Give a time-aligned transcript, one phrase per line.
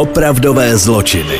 [0.00, 1.36] Opravdové zločiny.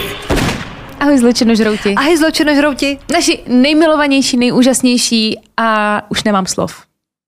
[1.01, 1.97] Ahoj zločinožrouti.
[1.97, 2.99] Ahoj zločinožrouti.
[3.13, 6.85] Naši nejmilovanější, nejúžasnější a už nemám slov.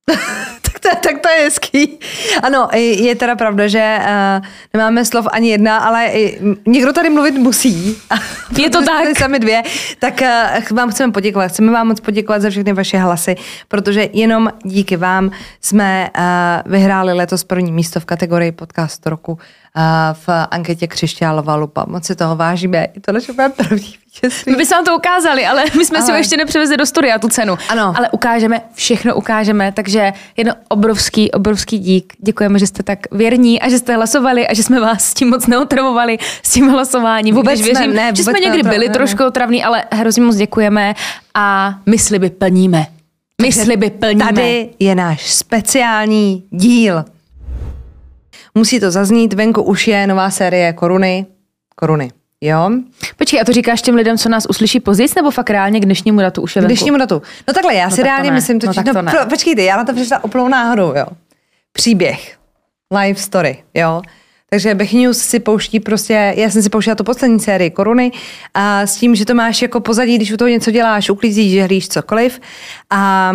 [0.62, 1.98] tak, to, tak to je hezký.
[2.42, 7.34] Ano, je teda pravda, že uh, nemáme slov ani jedna, ale uh, někdo tady mluvit
[7.34, 7.96] musí.
[8.58, 9.18] Je to tak.
[9.18, 9.62] Sami dvě.
[9.98, 11.48] Tak uh, vám chceme poděkovat.
[11.48, 13.34] Chceme vám moc poděkovat za všechny vaše hlasy,
[13.68, 15.30] protože jenom díky vám
[15.60, 19.38] jsme uh, vyhráli letos první místo v kategorii podcast roku
[20.12, 21.84] v anketě Křišťálova lupa.
[21.88, 22.78] Moc si toho vážíme.
[22.94, 24.52] Je to naše první vítězství.
[24.52, 26.06] My bychom vám to ukázali, ale my jsme ale...
[26.06, 27.58] si ho ještě nepřevezli do studia, tu cenu.
[27.68, 27.94] Ano.
[27.96, 32.12] Ale ukážeme, všechno ukážeme, takže jedno obrovský, obrovský dík.
[32.18, 35.30] Děkujeme, že jste tak věrní a že jste hlasovali a že jsme vás s tím
[35.30, 37.34] moc neotravovali, s tím hlasováním.
[37.34, 38.94] Vůbec Když věřím, ne, vůbec že jsme někdy byli ne.
[38.94, 40.94] trošku otravní, ale hrozně moc děkujeme
[41.34, 42.86] a my sliby plníme.
[43.42, 44.24] My sliby plníme.
[44.24, 47.04] Tady je náš speciální díl.
[48.54, 51.26] Musí to zaznít, venku už je nová série Koruny.
[51.76, 52.10] Koruny.
[52.40, 52.70] Jo.
[53.16, 56.20] Počkej, a to říkáš těm lidem, co nás uslyší později, nebo fakt reálně k dnešnímu
[56.20, 56.74] datu už je venku?
[56.74, 57.22] K dnešnímu datu.
[57.48, 59.92] No takhle, já no si reálně myslím, totiž, no, no, pro, počkejte, já na to
[59.92, 61.06] přišla úplnou náhodou, jo.
[61.72, 62.36] Příběh.
[63.00, 64.02] Live story, jo.
[64.50, 68.12] Takže Bech News si pouští prostě, já jsem si pouštila tu poslední sérii Koruny
[68.54, 71.88] a s tím, že to máš jako pozadí, když u toho něco děláš, uklízíš, žehlíš
[71.88, 72.40] cokoliv.
[72.90, 73.32] A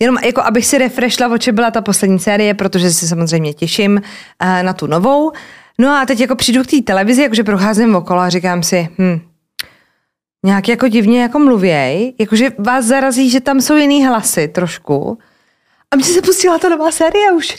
[0.00, 3.92] Jenom jako abych si refreshla, o čem byla ta poslední série, protože si samozřejmě těším
[3.92, 5.32] uh, na tu novou.
[5.78, 9.20] No a teď jako přijdu k té televizi, jakože procházím okolo a říkám si, hm,
[10.44, 15.18] nějak jako divně jako mluvěj, jakože vás zarazí, že tam jsou jiný hlasy trošku.
[15.90, 17.56] A mě se pustila ta nová série už.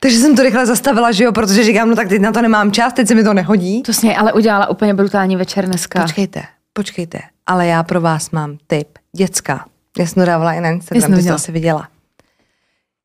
[0.00, 2.72] Takže jsem to rychle zastavila, že jo, protože říkám, no tak teď na to nemám
[2.72, 3.82] čas, teď se mi to nehodí.
[3.82, 6.02] To sně, ale udělala úplně brutální večer dneska.
[6.02, 8.88] Počkejte, počkejte, ale já pro vás mám tip.
[9.16, 9.64] Děcka,
[9.98, 11.88] já jsem to dávala i na Instagram, to asi viděla.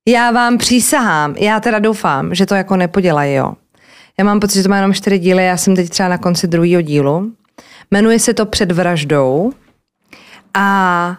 [0.08, 3.54] Já vám přísahám, já teda doufám, že to jako nepodělají, jo.
[4.18, 6.48] Já mám pocit, že to má jenom čtyři díly, já jsem teď třeba na konci
[6.48, 7.32] druhého dílu.
[7.92, 9.52] Jmenuje se to Před vraždou
[10.54, 11.18] a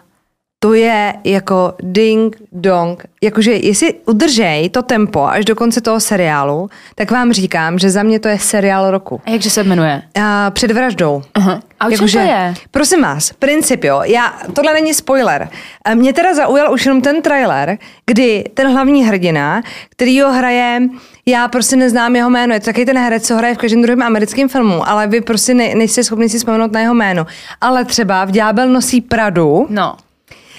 [0.59, 3.03] to je jako ding dong.
[3.23, 8.03] Jakože jestli udržej to tempo až do konce toho seriálu, tak vám říkám, že za
[8.03, 9.21] mě to je seriál roku.
[9.25, 10.01] A jakže se jmenuje?
[10.17, 11.21] Uh, před vraždou.
[11.39, 11.61] Uh-huh.
[11.79, 12.53] A o čem to je?
[12.71, 15.49] Prosím vás, princip jo, já, tohle není spoiler.
[15.93, 20.81] Mě teda zaujal už jenom ten trailer, kdy ten hlavní hrdina, který ho hraje,
[21.25, 24.03] já prostě neznám jeho jméno, je to taky ten herec, co hraje v každém druhém
[24.03, 27.25] americkém filmu, ale vy prostě ne, nejste schopni si vzpomenout na jeho jméno.
[27.61, 29.95] Ale třeba v Ďábel nosí Pradu, no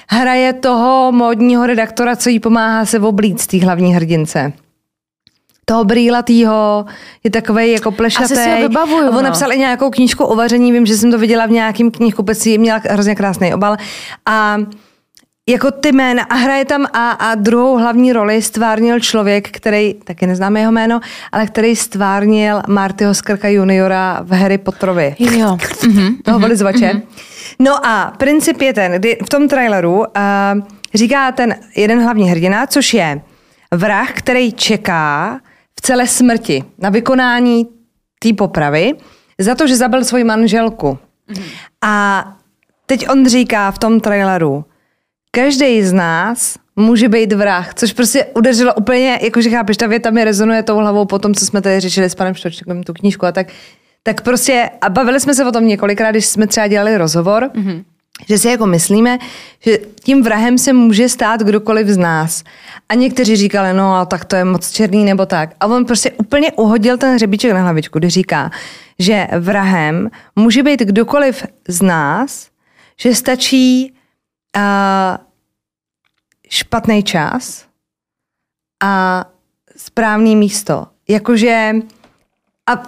[0.08, 4.52] hraje toho módního redaktora, co jí pomáhá se oblíct, té hlavní hrdince
[5.68, 6.84] toho brýlatýho,
[7.24, 8.24] je takový jako plešatý.
[8.24, 9.22] Asi si ho vybavuju, On no.
[9.22, 12.80] napsal i nějakou knížku o vaření, vím, že jsem to viděla v nějakém knihkupectví, měla
[12.90, 13.76] hrozně krásný obal.
[14.26, 14.56] A
[15.48, 20.26] jako ty jména a hraje tam a, a druhou hlavní roli stvárnil člověk, který, taky
[20.26, 21.00] neznáme jeho jméno,
[21.32, 25.16] ale který stvárnil Martyho Skrka juniora v Harry Potterovi.
[25.18, 25.58] Jo.
[26.24, 26.78] Toho volizovače.
[26.78, 27.02] Mm-hmm.
[27.58, 30.04] No a princip je ten, kdy v tom traileru uh,
[30.94, 33.20] říká ten jeden hlavní hrdina, což je
[33.74, 35.40] vrah, který čeká
[35.78, 37.66] v celé smrti na vykonání
[38.18, 38.92] té popravy
[39.38, 40.98] za to, že zabil svoji manželku.
[41.28, 41.42] Mm-hmm.
[41.84, 42.24] A
[42.86, 44.64] teď on říká v tom traileru,
[45.30, 50.24] každý z nás může být vrah, což prostě udeřilo úplně, jakože chápeš, ta věta mi
[50.24, 53.32] rezonuje tou hlavou po tom, co jsme tady řešili s panem Štočkem, tu knížku a
[53.32, 53.46] tak,
[54.06, 57.84] tak prostě, a bavili jsme se o tom několikrát, když jsme třeba dělali rozhovor, mm-hmm.
[58.28, 59.18] že si jako myslíme,
[59.60, 62.44] že tím vrahem se může stát kdokoliv z nás.
[62.88, 65.50] A někteří říkali, no tak to je moc černý nebo tak.
[65.60, 68.50] A on prostě úplně uhodil ten hřebíček na hlavičku, kdy říká,
[68.98, 72.48] že vrahem může být kdokoliv z nás,
[73.00, 73.94] že stačí
[74.56, 74.62] uh,
[76.50, 77.66] špatný čas
[78.82, 79.24] a
[79.76, 80.86] správný místo.
[81.08, 81.74] Jakože
[82.70, 82.82] a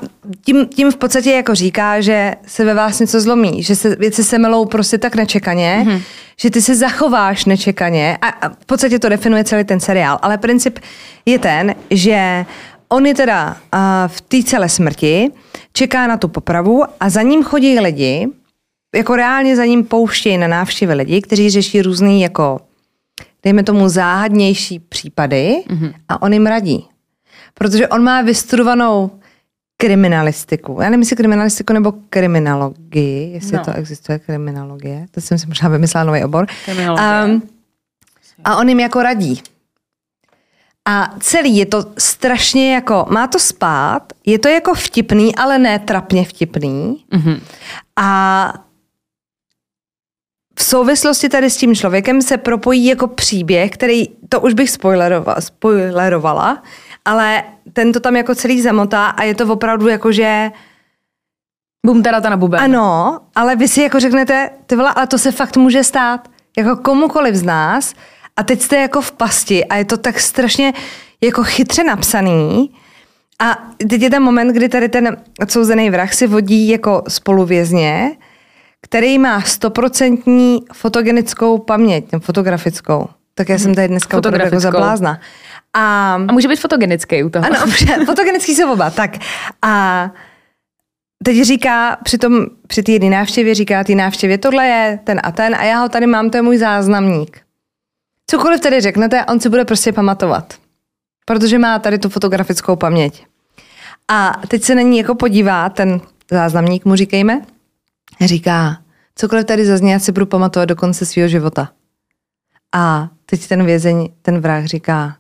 [0.45, 4.25] tím, tím v podstatě jako říká, že se ve vás něco zlomí, že se věci
[4.25, 6.03] se melou prostě tak nečekaně, mm-hmm.
[6.41, 10.19] že ty se zachováš nečekaně a, a v podstatě to definuje celý ten seriál.
[10.23, 10.79] Ale princip
[11.27, 12.47] je ten, že
[12.89, 15.31] on je teda uh, v té celé smrti,
[15.73, 18.29] čeká na tu popravu a za ním chodí lidi,
[18.95, 22.61] jako reálně za ním pouštějí na návštěvy lidi, kteří řeší různý jako,
[23.43, 25.93] dejme tomu, záhadnější případy mm-hmm.
[26.09, 26.89] a on jim radí.
[27.55, 29.11] Protože on má vystudovanou
[29.81, 30.79] kriminalistiku.
[30.81, 33.65] Já nevím, jestli kriminalistiku nebo kriminologii, jestli no.
[33.65, 35.07] to existuje kriminologie.
[35.11, 36.47] To jsem si možná vymyslela nový obor.
[36.69, 37.43] Um,
[38.45, 39.43] a on jim jako radí.
[40.89, 45.79] A celý je to strašně jako, má to spát, je to jako vtipný, ale ne
[45.79, 47.05] trapně vtipný.
[47.13, 47.41] Mm-hmm.
[47.97, 48.53] A
[50.59, 55.41] v souvislosti tady s tím člověkem se propojí jako příběh, který, to už bych spoilerovala,
[55.41, 56.63] spoilerovala
[57.09, 60.51] ale ten to tam jako celý zamotá a je to opravdu jako, že
[61.87, 62.61] Bum teda ta na buben.
[62.61, 66.29] Ano, ale vy si jako řeknete, ty vole, ale to se fakt může stát.
[66.59, 67.95] Jako komukoliv z nás.
[68.37, 70.73] A teď jste jako v pasti a je to tak strašně
[71.21, 72.71] jako chytře napsaný.
[73.41, 73.59] A
[73.89, 78.17] teď je ten moment, kdy tady ten odsouzený vrah si vodí jako spoluvězně,
[78.83, 83.09] který má stoprocentní fotogenickou paměť, fotografickou.
[83.35, 85.21] Tak já jsem tady dneska opravdu jako zablázna.
[85.73, 87.45] A, a může být fotogenický u toho.
[87.45, 87.73] Ano,
[88.07, 88.91] fotogenický jsou oba.
[88.91, 89.11] Tak.
[89.63, 90.11] A
[91.25, 95.33] teď říká, při, tom, při té jedné návštěvě říká té návštěvě, tohle je ten a
[95.33, 97.41] ten a já ho tady mám, to je můj záznamník.
[98.27, 100.55] Cokoliv tady řeknete, on si bude prostě pamatovat.
[101.25, 103.27] Protože má tady tu fotografickou paměť.
[104.09, 106.01] A teď se na ní jako podívá ten
[106.31, 107.41] záznamník, mu říkejme,
[108.21, 108.79] říká,
[109.15, 111.69] cokoliv tady zazně, já si budu pamatovat do konce svého života.
[112.75, 115.17] A teď ten vězeň, ten vrah říká,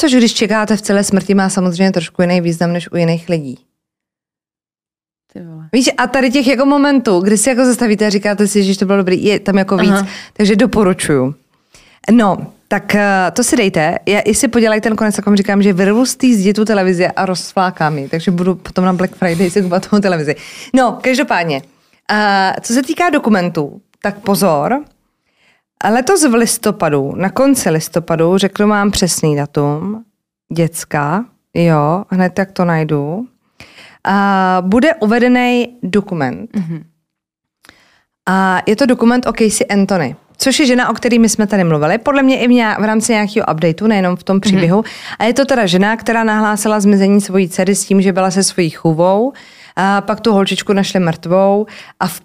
[0.00, 3.58] což když čekáte v celé smrti, má samozřejmě trošku jiný význam než u jiných lidí.
[5.32, 5.68] Ty vole.
[5.72, 8.86] Víš, a tady těch jako momentů, kdy si jako zastavíte a říkáte si, že to
[8.86, 10.06] bylo dobrý, je tam jako víc, Aha.
[10.32, 11.34] takže doporučuju.
[12.10, 13.98] No, tak eh, to si dejte.
[14.06, 16.64] Já i si podělají ten konec, tak vám říkám, že vyrvu z té zdi tu
[16.64, 20.36] televizi a rozflákám ji, takže budu potom na Black Friday si kupovat tu televizi.
[20.74, 21.62] No, každopádně,
[22.12, 22.16] uh,
[22.60, 24.80] co se týká dokumentů, tak pozor,
[25.90, 30.04] letos v listopadu, na konci listopadu, řeknu vám přesný datum,
[30.52, 31.24] děcka,
[31.54, 33.26] jo, hned tak to najdu,
[34.04, 36.50] a bude uvedený dokument.
[36.52, 36.82] Mm-hmm.
[38.28, 41.64] A je to dokument o Casey Anthony, což je žena, o který my jsme tady
[41.64, 44.40] mluvili, podle mě i v, nějak, v rámci nějakého updateu, nejenom v tom mhm.
[44.40, 44.80] příběhu.
[44.80, 45.16] Mm-hmm.
[45.18, 48.42] A je to teda žena, která nahlásila zmizení svojí dcery s tím, že byla se
[48.42, 49.32] svojí chůvou,
[49.76, 51.66] a pak tu holčičku našli mrtvou
[52.00, 52.20] a v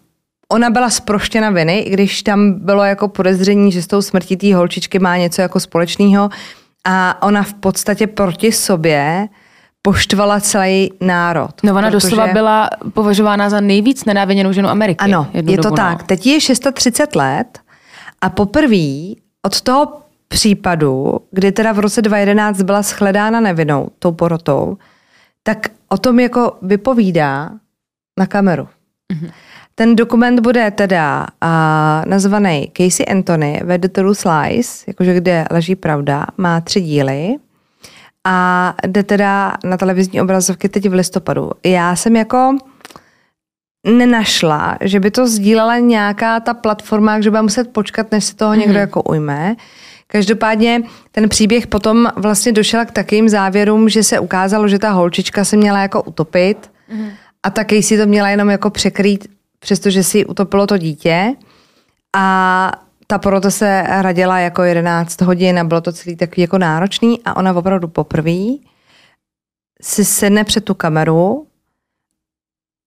[0.51, 4.55] Ona byla zproštěna viny, i když tam bylo jako podezření, že s tou smrtí té
[4.55, 6.29] holčičky má něco jako společného
[6.85, 9.27] a ona v podstatě proti sobě
[9.81, 11.51] poštvala celý národ.
[11.63, 11.91] No ona protože...
[11.91, 14.99] doslova byla považována za nejvíc nenáviděnou ženu Ameriky.
[14.99, 15.75] Ano, je to no.
[15.75, 16.03] tak.
[16.03, 17.59] Teď je 630 let
[18.21, 24.77] a poprvé od toho případu, kdy teda v roce 2011 byla shledána nevinou tou porotou,
[25.43, 27.49] tak o tom jako vypovídá
[28.19, 28.67] na kameru.
[29.13, 29.31] Mm-hmm.
[29.79, 35.75] Ten dokument bude teda uh, nazvaný Casey Anthony, Where the Truth Lies, jakože kde leží
[35.75, 37.35] pravda, má tři díly
[38.27, 41.51] a jde teda na televizní obrazovky teď v listopadu.
[41.65, 42.57] Já jsem jako
[43.87, 48.53] nenašla, že by to sdílela nějaká ta platforma, že bude muset počkat, než se toho
[48.53, 48.59] mm-hmm.
[48.59, 49.55] někdo jako ujme.
[50.07, 55.45] Každopádně ten příběh potom vlastně došel k takým závěrům, že se ukázalo, že ta holčička
[55.45, 57.11] se měla jako utopit mm-hmm.
[57.43, 59.36] a taky si to měla jenom jako překrýt,
[59.67, 61.35] přestože si utopilo to dítě.
[62.15, 62.71] A
[63.07, 67.35] ta porota se radila jako 11 hodin a bylo to celý takový jako náročný a
[67.35, 68.63] ona opravdu poprvé
[69.81, 71.47] si sedne před tu kameru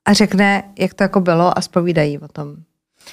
[0.09, 2.57] a řekne, jak to jako bylo a zpovídají o tom.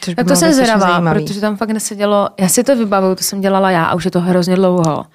[0.02, 3.42] Což tak to jsem zvědavá, protože tam fakt nesedělo, já si to vybavuju, to jsem
[3.42, 5.06] dělala já a už je to hrozně dlouho,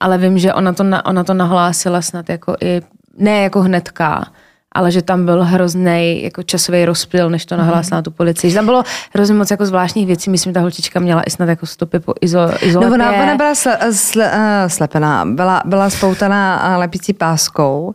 [0.00, 2.82] ale vím, že ona to, na, ona to nahlásila snad jako i,
[3.18, 4.32] ne jako hnedka,
[4.72, 8.50] ale že tam byl hrozný jako časový rozpil, než to nahlásila na tu policii.
[8.50, 8.82] Že tam bylo
[9.14, 10.30] hrozně moc jako zvláštních věcí.
[10.30, 12.98] Myslím, ta holčička měla i snad jako stopy po izo, izolepě.
[12.98, 17.94] No ona, ona byla sle, sle, uh, slepená, byla, byla spoutaná lepící páskou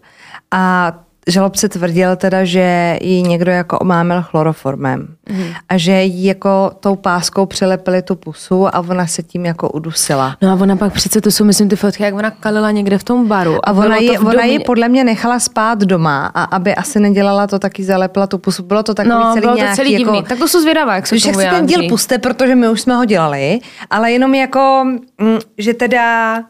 [0.51, 0.93] a
[1.27, 5.43] žalobce tvrdil teda, že ji někdo jako omámil chloroformem mm.
[5.69, 10.37] a že jí jako tou páskou přilepili tu pusu a ona se tím jako udusila.
[10.41, 13.03] No a ona pak přece, to jsou myslím ty fotky, jak ona kalila někde v
[13.03, 13.55] tom baru.
[13.55, 17.47] A, a ona, ji, ona ji podle mě nechala spát doma a aby asi nedělala
[17.47, 18.63] to, taky zalepila tu pusu.
[18.63, 20.23] Bylo to takový no, celý bylo nějaký, to celý jako, divný.
[20.23, 22.95] Tak to jsou zvědavá, jak se to Jak ten díl puste, protože my už jsme
[22.95, 24.83] ho dělali, ale jenom jako,
[25.21, 26.43] mm, že teda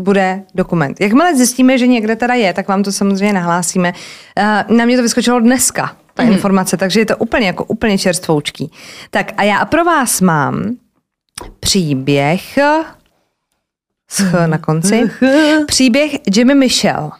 [0.00, 1.00] bude dokument.
[1.00, 3.92] Jakmile zjistíme, že někde teda je, tak vám to samozřejmě nahlásíme.
[4.36, 6.32] Eh, na mě to vyskočilo dneska, ta mm.
[6.32, 8.72] informace, takže je to úplně jako úplně čerstvoučký.
[9.10, 10.76] Tak a já pro vás mám
[11.60, 12.58] příběh
[14.08, 15.10] s ch na konci.
[15.66, 17.10] Příběh Jimmy Michelle.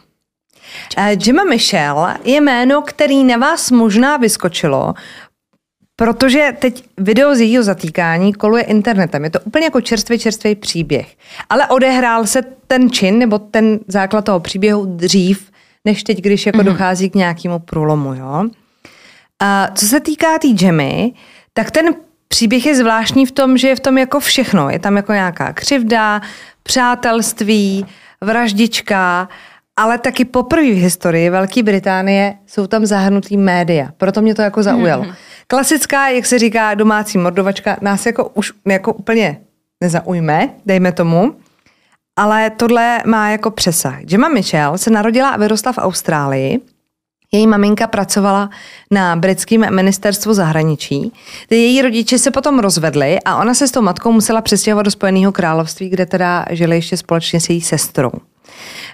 [0.97, 4.93] Uh, Jimmy Michelle je jméno, který na vás možná vyskočilo,
[5.99, 9.23] Protože teď video z jejího zatýkání koluje internetem.
[9.23, 11.15] Je to úplně jako čerstvý, čerstvý příběh.
[11.49, 15.51] Ale odehrál se ten čin nebo ten základ toho příběhu dřív,
[15.85, 16.63] než teď, když jako mm-hmm.
[16.63, 18.13] dochází k nějakému průlomu.
[18.13, 18.43] Jo?
[19.39, 21.13] A co se týká té tý Jemmy,
[21.53, 21.85] tak ten
[22.27, 24.69] příběh je zvláštní v tom, že je v tom jako všechno.
[24.69, 26.21] Je tam jako nějaká křivda,
[26.63, 27.85] přátelství,
[28.21, 29.29] vraždička,
[29.77, 33.89] ale taky poprvé v historii Velké Británie jsou tam zahrnutý média.
[33.97, 35.03] Proto mě to jako zaujalo.
[35.03, 35.15] Mm-hmm.
[35.47, 39.41] Klasická, jak se říká, domácí mordovačka nás jako už jako úplně
[39.81, 41.35] nezaujme, dejme tomu,
[42.15, 44.01] ale tohle má jako přesah.
[44.01, 46.61] Gemma Mitchell se narodila a vyrostla v Austrálii
[47.31, 48.49] Její maminka pracovala
[48.91, 51.13] na britském ministerstvu zahraničí.
[51.49, 55.31] Její rodiče se potom rozvedli a ona se s tou matkou musela přestěhovat do Spojeného
[55.31, 58.11] království, kde teda žili ještě společně s její sestrou.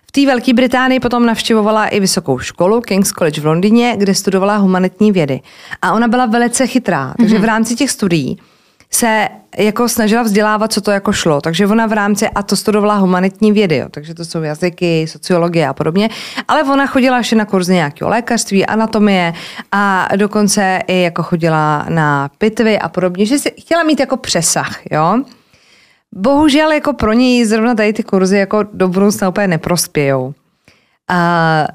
[0.08, 4.58] V té Velké Británii potom navštěvovala i vysokou školu King's College v Londýně, kde studovala
[4.58, 5.42] humanitní vědy.
[5.82, 7.48] A ona byla velice chytrá, takže v mhm.
[7.48, 8.40] rámci těch studií
[8.94, 11.42] se jako snažila vzdělávat, co to jako šlo.
[11.42, 15.68] Takže ona v rámci, a to studovala humanitní vědy, jo, takže to jsou jazyky, sociologie
[15.68, 16.10] a podobně,
[16.48, 19.34] ale ona chodila ještě na kurzy nějakého lékařství, anatomie
[19.72, 24.80] a dokonce i jako chodila na pitvy a podobně, že si chtěla mít jako přesah,
[24.92, 25.24] jo.
[26.16, 30.34] Bohužel jako pro ní zrovna tady ty kurzy jako do budoucna úplně neprospějou.
[31.10, 31.68] A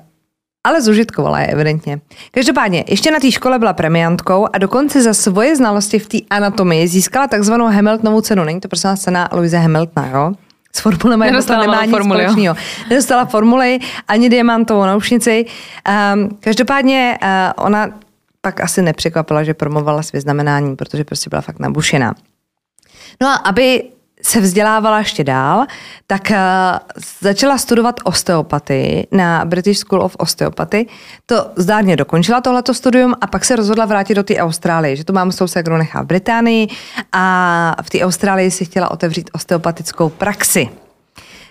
[0.64, 2.00] ale zužitkovala je evidentně.
[2.30, 6.88] Každopádně, ještě na té škole byla premiantkou a dokonce za svoje znalosti v té anatomii
[6.88, 8.44] získala takzvanou Hamiltonovou cenu.
[8.44, 10.32] Není to prosím cena Louise Hamiltona, jo?
[10.72, 12.56] S formulemi jako to nemá nic formuli, společného.
[12.90, 13.78] Nedostala formuli
[14.08, 15.46] ani diamantovou naušnici.
[16.14, 17.88] Um, každopádně uh, ona
[18.40, 22.14] pak asi nepřekvapila, že promovala své znamenání, protože prostě byla fakt nabušená.
[23.20, 23.82] No a aby
[24.22, 25.66] se vzdělávala ještě dál,
[26.06, 26.36] tak uh,
[27.20, 30.86] začala studovat osteopatii na British School of Osteopathy.
[31.26, 35.12] To zdárně dokončila tohleto studium a pak se rozhodla vrátit do té Austrálie, že to
[35.12, 35.46] mám s tou
[35.76, 36.68] nechá v Británii
[37.12, 40.68] a v té Austrálii si chtěla otevřít osteopatickou praxi.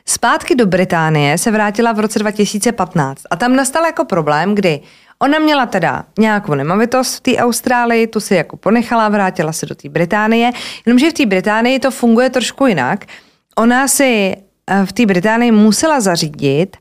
[0.10, 4.80] Zpátky do Británie se vrátila v roce 2015 a tam nastal jako problém, kdy
[5.20, 9.76] Ona měla teda nějakou nemovitost v té Austrálii, tu si jako ponechala, vrátila se do
[9.76, 10.52] té Británie,
[10.86, 13.06] jenomže v té Británii to funguje trošku jinak.
[13.58, 14.36] Ona si
[14.68, 16.78] eh, v té Británii musela zařídit,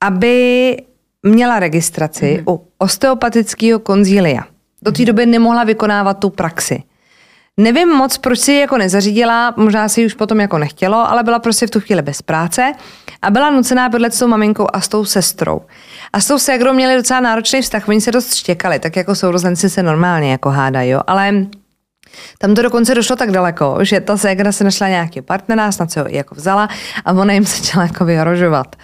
[0.00, 0.76] aby
[1.22, 2.52] měla registraci mm-hmm.
[2.52, 4.42] u osteopatického konzília.
[4.82, 6.82] Do té doby nemohla vykonávat tu praxi.
[7.60, 11.22] Nevím moc, proč si ji jako nezařídila, možná si ji už potom jako nechtělo, ale
[11.22, 12.72] byla prostě v tu chvíli bez práce
[13.22, 15.60] a byla nucená bydlet s tou maminkou a s tou sestrou.
[16.12, 19.70] A s tou ségrou měli docela náročný vztah, oni se dost štěkali, tak jako sourozenci
[19.70, 21.46] se normálně jako hádají, jo, ale
[22.38, 26.00] tam to dokonce došlo tak daleko, že ta ségra se našla nějaký partnera, snad se
[26.00, 26.68] ho jako vzala
[27.04, 28.76] a ona jim začala jako vyhrožovat.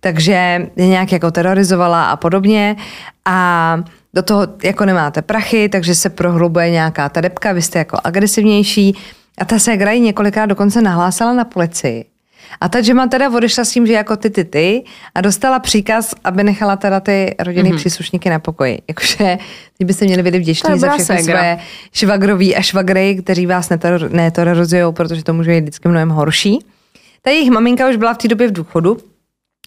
[0.00, 2.76] Takže je nějak jako terorizovala a podobně
[3.24, 3.78] a
[4.14, 8.96] do toho jako nemáte prachy, takže se prohlubuje nějaká ta depka, vy jste jako agresivnější.
[9.38, 12.04] A ta ségra ji několikrát dokonce nahlásila na policii.
[12.60, 16.14] A ta Gemma teda odešla s tím, že jako ty, ty, ty a dostala příkaz,
[16.24, 17.76] aby nechala teda ty rodinný mm-hmm.
[17.76, 18.78] příslušníky na pokoji.
[18.88, 19.38] Jakože
[19.78, 21.40] ty byste měli být vděční za všechny ségra.
[21.40, 21.58] své
[21.92, 23.68] švagroví a švagry, kteří vás
[24.10, 26.58] neterorizují, protože to může být vždycky mnohem horší.
[27.22, 28.98] Ta jejich maminka už byla v té době v důchodu,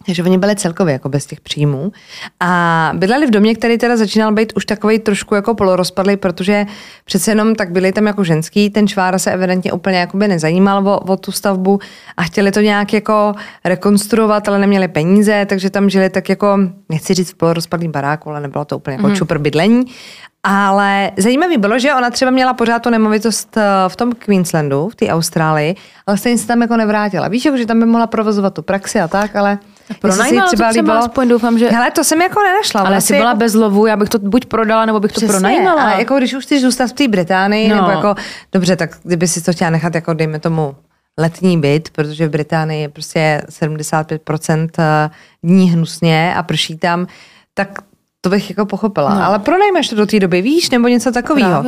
[0.06, 1.92] takže oni byli celkově jako bez těch příjmů.
[2.40, 6.66] A bydleli v domě, který teda začínal být už takový trošku jako polorozpadlý, protože
[7.04, 11.00] přece jenom tak byli tam jako ženský, ten čvára se evidentně úplně jakoby nezajímal o,
[11.00, 11.78] o tu stavbu
[12.16, 13.34] a chtěli to nějak jako
[13.64, 16.58] rekonstruovat, ale neměli peníze, takže tam žili tak jako,
[16.88, 19.16] nechci říct v polorozpadlým baráku, ale nebylo to úplně jako mm.
[19.16, 19.84] čupr bydlení.
[20.46, 24.94] Ale zajímavé bylo, že ona třeba měla pořád tu nemovitost eh, v tom Queenslandu, v
[24.94, 25.74] té Austrálii,
[26.06, 27.28] ale stejně se tam jako nevrátila.
[27.28, 29.58] Víš, že tam by mohla provozovat tu praxi a tak, ale
[30.00, 31.04] Pronajímala třeba, to třeba líbilo...
[31.04, 31.70] aspoň doufám, že...
[31.70, 32.80] Hele, to jsem jako nenašla.
[32.80, 33.38] Ale jsi byla jako...
[33.38, 35.82] bez lovu, já bych to buď prodala, nebo bych to pronajímala.
[35.82, 37.76] Ale jako když už chceš zůstat v té Británii, no.
[37.76, 38.14] nebo jako,
[38.52, 40.76] dobře, tak kdyby si to chtěla nechat, jako dejme tomu
[41.18, 45.10] letní byt, protože v Británii je prostě 75% eh,
[45.42, 47.06] dní hnusně a prší tam,
[47.54, 47.78] tak
[48.20, 49.14] to bych jako pochopila.
[49.14, 49.24] No.
[49.24, 51.64] Ale pronajmeš to do té doby, víš, nebo něco takového.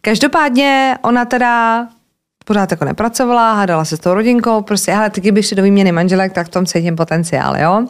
[0.00, 1.86] Každopádně ona teda
[2.44, 5.92] pořád jako nepracovala, hádala se s tou rodinkou, prostě, hele, ty kdyby šli do výměny
[5.92, 7.86] manželek, tak v tom cítím potenciál, jo.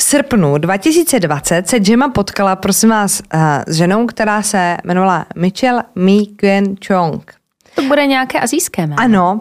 [0.00, 5.84] V srpnu 2020 se Gemma potkala, prosím vás, uh, s ženou, která se jmenovala Michelle
[5.94, 7.34] Mi Quyen Chong.
[7.74, 9.02] To bude nějaké azijské jméno.
[9.02, 9.40] Ano,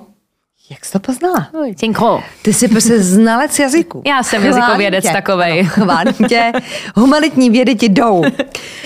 [0.72, 1.48] jak jsi to poznala?
[1.76, 2.24] Cinko.
[2.42, 4.02] Ty jsi prostě znalec jazyku.
[4.06, 5.64] Já jsem jazykovědec takovej.
[5.64, 6.52] Chválím tě.
[6.96, 8.24] Humanitní vědy ti jdou.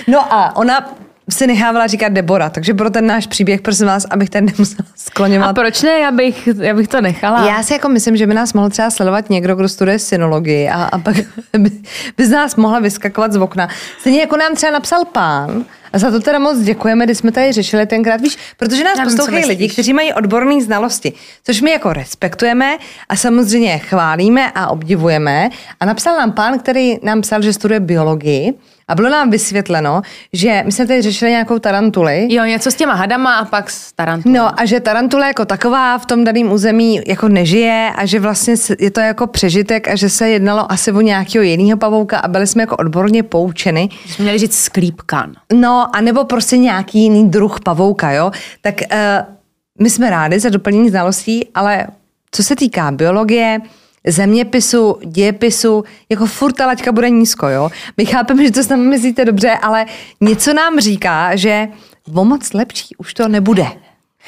[0.08, 0.94] No a ona
[1.30, 5.48] si nechávala říkat Debora, takže pro ten náš příběh, prosím vás, abych ten nemusela skloněvat.
[5.48, 7.46] A proč ne, já bych, já bych to nechala.
[7.46, 10.84] Já si jako myslím, že by nás mohl třeba sledovat někdo, kdo studuje synologii a,
[10.84, 11.16] a pak
[11.58, 11.70] by,
[12.16, 13.68] by z nás mohla vyskakovat z okna.
[14.00, 17.52] Stejně jako nám třeba napsal pán, a za to teda moc děkujeme, když jsme tady
[17.52, 21.12] řešili tenkrát, víš, protože nás poslouchají lidi, kteří mají odborné znalosti,
[21.44, 25.50] což my jako respektujeme a samozřejmě chválíme a obdivujeme.
[25.80, 28.54] A napsal nám pán, který nám psal, že studuje biologii
[28.88, 30.02] a bylo nám vysvětleno,
[30.32, 32.26] že my jsme tady řešili nějakou tarantuli.
[32.30, 34.34] Jo, něco s těma hadama a pak s tarantulou.
[34.34, 38.54] No a že tarantula jako taková v tom daném území jako nežije a že vlastně
[38.78, 42.46] je to jako přežitek a že se jednalo asi o nějakého jiného pavouka a byli
[42.46, 43.88] jsme jako odborně poučeny.
[44.06, 45.32] Jsme měli říct sklípkan.
[45.52, 48.30] No, a nebo prostě nějaký jiný druh pavouka, jo.
[48.60, 49.34] Tak uh,
[49.80, 51.86] my jsme rádi za doplnění znalostí, ale
[52.30, 53.60] co se týká biologie,
[54.06, 57.70] zeměpisu, dějepisu, jako furt ta laťka bude nízko, jo.
[57.96, 59.86] My chápeme, že to s námi myslíte dobře, ale
[60.20, 61.68] něco nám říká, že
[62.14, 63.66] o moc lepší už to nebude.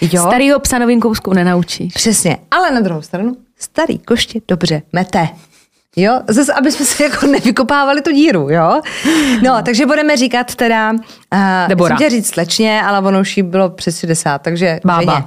[0.01, 0.23] Jo?
[0.27, 1.01] Starýho psa novým
[1.33, 1.93] nenaučíš.
[1.93, 5.29] Přesně, ale na druhou stranu, starý koště dobře mete.
[5.97, 8.81] Jo, zase, aby jsme se jako nevykopávali tu díru, jo.
[9.43, 10.99] No, takže budeme říkat teda, uh,
[11.69, 11.95] Debora.
[11.95, 15.15] Musím říct slečně, ale ono už jí bylo přes 60, takže Bába.
[15.15, 15.27] Ženě.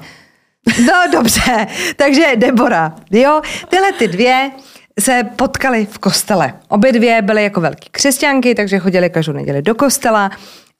[0.67, 4.51] No dobře, takže Debora, jo, tyhle ty dvě
[4.99, 6.53] se potkali v kostele.
[6.67, 10.31] Obě dvě byly jako velké křesťanky, takže chodili každou neděli do kostela.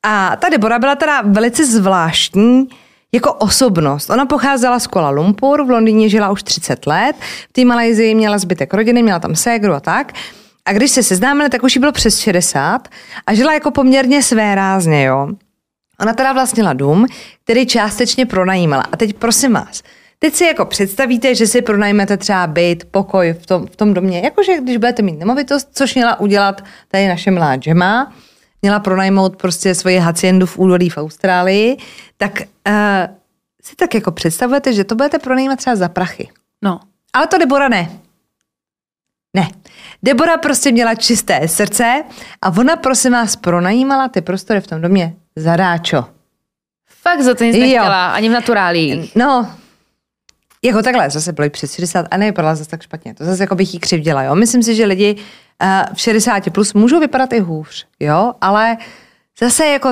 [0.04, 2.68] A ta Debora byla teda velice zvláštní
[3.12, 4.10] jako osobnost.
[4.10, 7.16] Ona pocházela z Kuala Lumpur, v Londýně žila už 30 let,
[7.50, 10.14] v té Malajzii měla zbytek rodiny, měla tam ségru a tak.
[10.66, 12.88] A když se seznámili, tak už jí bylo přes 60
[13.28, 15.28] a žila jako poměrně své rázně, jo.
[16.00, 17.06] Ona teda vlastnila dům,
[17.44, 18.84] který částečně pronajímala.
[18.92, 19.84] A teď prosím vás,
[20.20, 24.22] teď si jako představíte, že si pronajmete třeba byt, pokoj v tom, v tom domě,
[24.24, 28.14] jakože když budete mít nemovitost, což měla udělat tady naše milá Gemma,
[28.62, 31.78] měla pronajmout prostě svoje haciendu v údolí v Austrálii,
[32.18, 32.74] tak uh,
[33.64, 36.30] si tak jako představujete, že to budete pronajímat třeba za prachy.
[36.62, 36.80] No.
[37.14, 37.90] Ale to Debora ne.
[39.36, 39.48] Ne.
[40.04, 42.04] Debora prostě měla čisté srdce
[42.42, 46.06] a ona prosím vás pronajímala ty prostory v tom domě zadáčo.
[47.02, 49.12] Fakt za to nic nechtěla, ani v naturálí.
[49.16, 49.50] No,
[50.64, 53.14] jako takhle, zase bylo přes 60 a nevypadala zase tak špatně.
[53.14, 54.36] To zase jako bych jí křivděla, jo.
[54.36, 58.78] Myslím si, že lidi uh, v 60 plus můžou vypadat i hůř, jo, ale
[59.40, 59.90] zase jako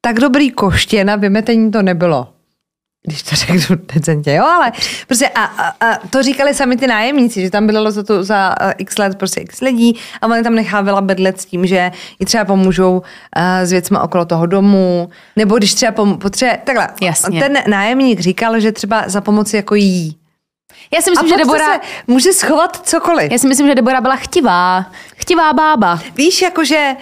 [0.00, 2.32] tak dobrý koště na vymetení to nebylo
[3.06, 4.72] když to řeknu decentně, jo, ale
[5.06, 8.54] prostě a, a, a, to říkali sami ty nájemníci, že tam bylo za to za
[8.78, 12.44] x let prostě x lidí a oni tam nechávala bedlet s tím, že i třeba
[12.44, 17.40] pomůžou uh, s věcmi okolo toho domu, nebo když třeba potřebuje, takhle, Jasně.
[17.40, 20.16] ten nájemník říkal, že třeba za pomoci jako jí.
[20.94, 21.74] Já si myslím, a že Debora...
[21.74, 23.32] Se může schovat cokoliv.
[23.32, 24.86] Já si myslím, že Debora byla chtivá.
[25.16, 26.00] Chtivá bába.
[26.16, 26.96] Víš, jakože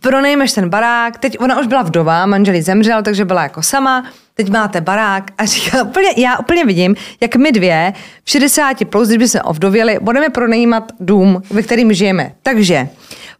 [0.00, 4.04] pronejmeš ten barák, teď ona už byla vdova, manželí zemřel, takže byla jako sama,
[4.38, 7.92] teď máte barák a říká, úplně, já úplně vidím, jak my dvě
[8.24, 12.32] v 60 plus, když bychom ovdověli, budeme pronajímat dům, ve kterým žijeme.
[12.42, 12.88] Takže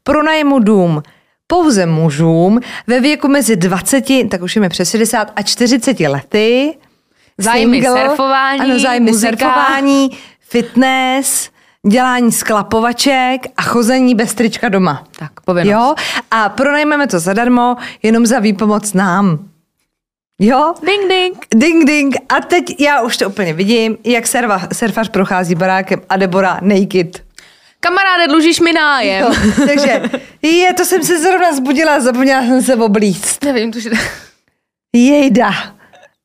[0.02, 1.02] pronajmu dům
[1.46, 6.74] pouze mužům ve věku mezi 20, tak už jíme přes 60 a 40 lety.
[7.38, 9.30] Zájmy single, surfování, ano, zájmy muzika.
[9.30, 11.50] surfování, fitness,
[11.88, 15.04] dělání sklapovaček a chození bez trička doma.
[15.18, 15.72] Tak, povinnost.
[15.72, 15.94] Jo?
[16.30, 19.47] A pronajmeme to zadarmo, jenom za výpomoc nám.
[20.40, 20.74] Jo?
[20.86, 21.46] Ding, ding.
[21.54, 22.16] Ding, ding.
[22.28, 27.22] A teď já už to úplně vidím, jak serva, surfař prochází barákem a Debora naked.
[27.80, 29.24] Kamaráde, dlužíš mi nájem.
[29.24, 29.34] Jo,
[29.66, 30.02] takže,
[30.42, 33.44] je, to jsem se zrovna zbudila, zapomněla jsem se oblíct.
[33.44, 33.90] Nevím, to, že...
[34.92, 35.50] Jejda.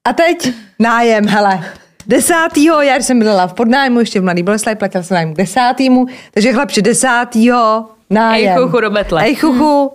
[0.07, 1.73] A teď nájem, hele.
[2.07, 6.53] Desátýho, já jsem byla v podnájmu, ještě v Mladý Boleslavi, platila jsem nájem desátýmu, takže
[6.53, 8.57] chlapče desátýho, nájem.
[8.57, 9.23] Ej chuchu do betle.
[9.23, 9.91] Ej chuchu.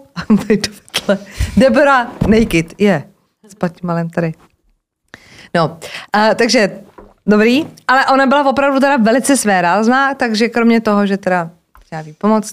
[1.56, 2.86] Debora, naked, je.
[2.86, 3.17] Yeah
[3.58, 4.32] s Paťmalem tady.
[5.54, 5.78] No,
[6.12, 6.80] a, takže
[7.26, 12.52] dobrý, ale ona byla opravdu teda velice svérázná, takže kromě toho, že teda chtěla pomoc,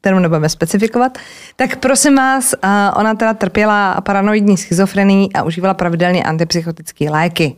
[0.00, 1.18] kterou nebudeme specifikovat,
[1.56, 7.56] tak prosím vás, a ona teda trpěla paranoidní schizofrenii a užívala pravidelně antipsychotické léky.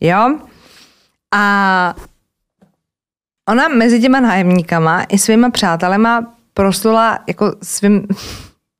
[0.00, 0.38] Jo?
[1.34, 1.94] A
[3.48, 8.06] ona mezi těma nájemníkama i svýma přátelema proslula jako svým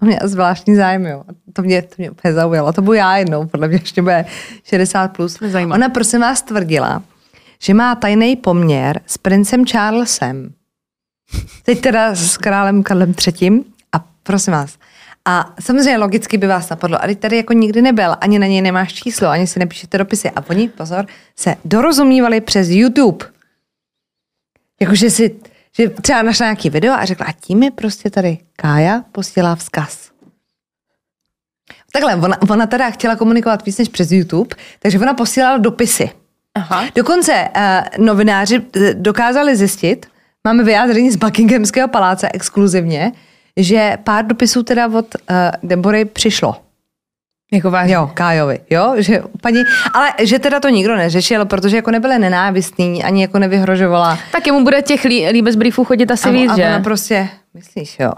[0.02, 1.24] On měl zvláštní zájem, jo.
[1.52, 2.72] To mě, to mě úplně zaujalo.
[2.72, 4.24] To budu já jednou, podle mě ještě bude
[4.64, 5.38] 60 plus.
[5.40, 5.78] Zajímavé.
[5.78, 7.02] Ona prosím vás tvrdila,
[7.58, 10.52] že má tajný poměr s princem Charlesem.
[11.62, 13.64] Teď teda s králem Karlem III.
[13.92, 14.78] A prosím vás,
[15.24, 18.92] a samozřejmě logicky by vás napadlo, ale tady jako nikdy nebyl, ani na něj nemáš
[18.92, 20.30] číslo, ani si nepíšete dopisy.
[20.30, 23.26] A oni, pozor, se dorozumívali přes YouTube.
[24.80, 25.36] Jakože si
[25.76, 30.10] že třeba našla nějaký video a řekla, a tím mi prostě tady Kája posílá vzkaz.
[31.92, 36.10] Takhle, ona, ona teda chtěla komunikovat víc než přes YouTube, takže ona posílala dopisy.
[36.54, 36.84] Aha.
[36.94, 40.06] Dokonce uh, novináři eh, dokázali zjistit,
[40.44, 43.12] máme vyjádření z Buckinghamského paláce exkluzivně,
[43.56, 46.56] že pár dopisů teda od uh, Debory přišlo.
[47.52, 47.94] Jako vážně.
[47.94, 49.62] Jo, Kájovi, jo, že paní,
[49.94, 54.18] ale že teda to nikdo neřešil, protože jako nebyly nenávistný, ani jako nevyhrožovala.
[54.32, 56.68] Tak jemu bude těch lí, líbez briefů chodit asi a, víc, a že?
[56.68, 58.12] A prostě, myslíš, jo.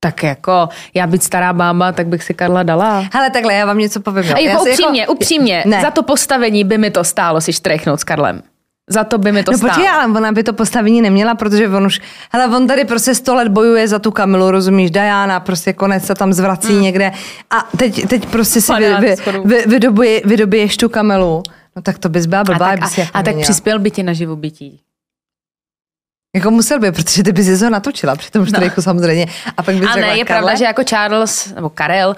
[0.00, 3.04] Tak jako, já být stará bába, tak bych si Karla dala.
[3.12, 4.24] Hele, takhle, já vám něco povím.
[4.24, 4.34] Jo.
[4.36, 5.12] A jako upřímně, jako...
[5.12, 5.80] upřímně, ne.
[5.80, 8.42] za to postavení by mi to stálo si štrechnout s Karlem.
[8.90, 9.72] Za to by mi to no, stálo.
[9.72, 12.00] počkej, ale ona by to postavení neměla, protože on už,
[12.32, 16.14] hele, on tady prostě sto let bojuje za tu Kamilu, rozumíš, Diana, prostě konec se
[16.14, 16.82] tam zvrací hmm.
[16.82, 17.12] někde
[17.50, 21.42] a teď, teď prostě si vy, vy, vy, vydobuje, vydobiješ tu Kamilu.
[21.76, 24.12] No tak to bys byla blbá, a tak, a, a tak přispěl by ti na
[24.12, 24.80] živobytí.
[26.34, 28.82] Jako musel by, protože ty bys ho natočila při tom no.
[28.82, 29.26] samozřejmě.
[29.56, 30.24] A pak bys A ne, je Karle?
[30.24, 32.16] pravda, že jako Charles, nebo Karel,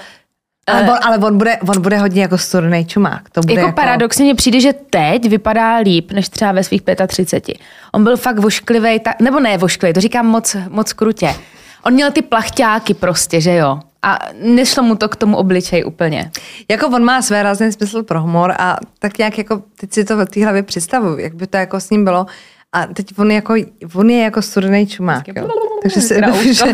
[0.69, 3.31] ale, on, ale on, bude, on bude hodně jako sturnej čumák.
[3.31, 6.83] To bude jako, jako paradoxně mi přijde, že teď vypadá líp, než třeba ve svých
[7.07, 7.59] 35.
[7.93, 11.35] On byl fakt vošklivý, nebo ne vošklivý, to říkám moc, moc krutě.
[11.83, 13.81] On měl ty plachťáky prostě, že jo.
[14.03, 16.31] A nešlo mu to k tomu obličeji úplně.
[16.71, 20.17] Jako on má své rázný smysl pro humor a tak nějak jako, teď si to
[20.17, 22.27] v té hlavě představuji, jak by to jako s ním bylo.
[22.73, 23.55] A teď on, jako,
[23.95, 25.49] on je jako studený čumák, jo.
[25.83, 26.21] Takže si,
[26.55, 26.65] že,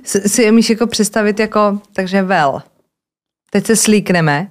[0.28, 2.62] si umíš jako představit jako, takže vel.
[3.54, 4.46] Teď se slíkneme,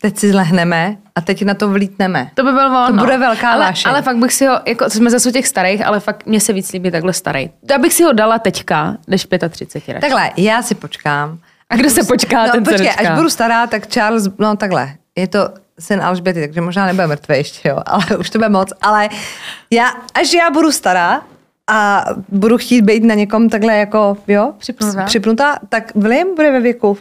[0.00, 2.30] teď si zlehneme a teď na to vlítneme.
[2.34, 2.86] To by byl on.
[2.86, 3.04] To no.
[3.04, 3.90] bude velká ale, lášeň.
[3.90, 6.52] ale fakt bych si ho, jako jsme zase u těch starých, ale fakt mě se
[6.52, 7.50] víc líbí takhle starý.
[7.70, 10.00] Já bych si ho dala teďka, než 35 radši.
[10.00, 11.38] Takhle, já si počkám.
[11.70, 14.94] A kdo se počká, no, ten počkej, se až budu stará, tak Charles, no takhle,
[15.16, 18.72] je to syn Alžběty, takže možná nebude mrtvý ještě, jo, ale už to bude moc.
[18.82, 19.08] Ale
[19.70, 21.22] já, až já budu stará
[21.70, 25.04] a budu chtít být na někom takhle jako, jo, Připnutá.
[25.04, 26.98] připnutá tak William bude ve věku.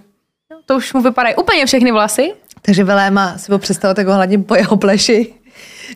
[0.65, 2.33] To už mu vypadají úplně všechny vlasy.
[2.61, 5.33] Takže Viléma si ho představit, jako hladím po jeho pleši.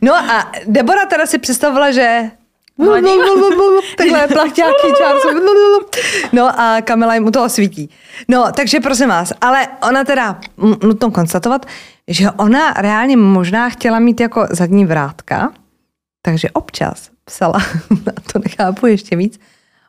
[0.02, 2.32] No a Debora teda si představila, že
[3.98, 4.88] Takhle plachťáky.
[6.34, 7.90] No a Kamila jim u toho svítí.
[8.28, 10.40] No, takže prosím vás, ale ona teda,
[10.84, 11.66] nutno konstatovat,
[12.08, 15.54] že ona reálně možná chtěla mít jako zadní vrátka,
[16.22, 17.60] takže občas psala,
[18.18, 19.40] a to nechápu ještě víc,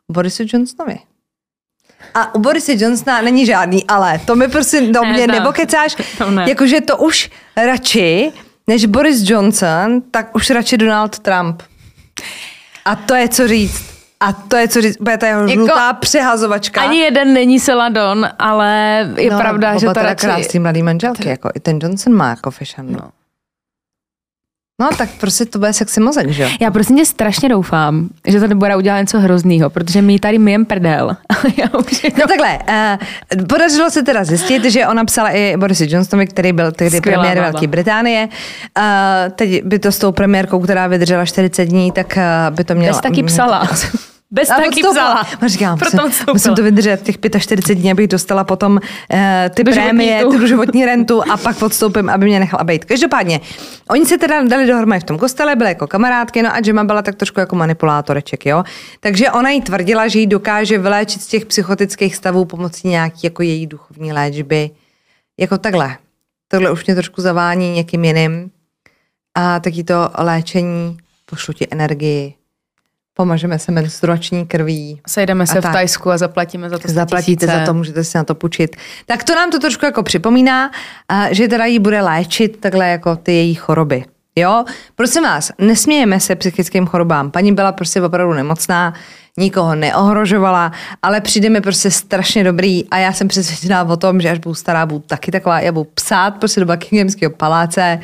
[0.08, 0.98] Borisu Johnsonovi.
[2.14, 4.20] A u Borise Johnsona není žádný ale.
[4.24, 5.96] To mi prostě do mě Ne, nebo to- kecáš.
[6.18, 6.44] to ne.
[6.48, 8.32] Jakože to už radši,
[8.66, 11.62] než Boris Johnson, tak už radši Donald Trump.
[12.84, 13.90] A to je co říct.
[14.20, 14.96] A to je co říct.
[14.96, 16.80] Bude to jeho Jako- žlutá přehazovačka.
[16.80, 20.26] Ani jeden není Celadon, ale je no, pravda, že to radši...
[20.26, 22.86] krásný mladý manželky, jako i ten Johnson má jako fashion.
[22.92, 23.10] No.
[24.80, 24.88] No.
[24.98, 26.48] tak prostě to bude sexy mozek, že jo?
[26.60, 30.64] Já prostě tě strašně doufám, že to nebude udělat něco hroznýho, protože my tady myjem
[30.64, 31.16] prdel.
[31.56, 32.58] Já už No takhle,
[33.38, 37.22] uh, podařilo se teda zjistit, že ona psala i Borisi Johnsonovi, který byl tehdy Skvělá
[37.22, 37.50] premiér baba.
[37.50, 38.28] Velké Británie.
[38.78, 38.84] Uh,
[39.32, 42.92] teď by to s tou premiérkou, která vydržela 40 dní, tak uh, by to mělo...
[42.92, 43.68] Bez taky psala.
[44.32, 45.26] Bez A taky psala.
[45.40, 49.18] A říkám, Proto musím, musím to vydržet těch 45 dní, abych dostala potom uh,
[49.54, 50.30] ty Do prémie, tu.
[50.30, 52.84] tu životní rentu a pak odstoupím, aby mě nechala být.
[52.84, 53.40] Každopádně,
[53.90, 57.02] oni se teda dali dohromady v tom kostele, byly jako kamarádky, no a Gemma byla
[57.02, 58.64] tak trošku jako manipulátoreček, jo.
[59.00, 63.42] Takže ona jí tvrdila, že jí dokáže vyléčit z těch psychotických stavů pomocí nějaký jako
[63.42, 64.70] její duchovní léčby.
[65.40, 65.96] Jako takhle.
[66.48, 68.50] Tohle už mě trošku zavání někým jiným.
[69.34, 72.34] A taky to léčení, pošlu ti energii,
[73.14, 75.72] pomažeme se menstruační krví, Sejdeme se v tak.
[75.72, 77.58] Tajsku a zaplatíme za to 100 zaplatíte tisíce.
[77.60, 78.76] za to, můžete si na to půjčit.
[79.06, 80.70] Tak to nám to trošku jako připomíná,
[81.30, 84.04] že teda jí bude léčit takhle jako ty její choroby.
[84.36, 84.64] Jo,
[84.96, 87.30] prosím vás, nesmějeme se psychickým chorobám.
[87.30, 88.94] Paní byla prostě opravdu nemocná,
[89.36, 94.30] nikoho neohrožovala, ale přijde mi prostě strašně dobrý a já jsem přesvědčená o tom, že
[94.30, 98.00] až budu stará, budu taky taková, já budu psát prostě do Buckinghamského paláce.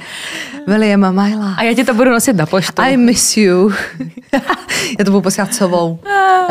[0.67, 1.55] Williama Myla.
[1.59, 2.83] A já ti to budu nosit na poštu.
[2.83, 3.73] I miss you.
[4.99, 5.99] Já to budu posílat sovou.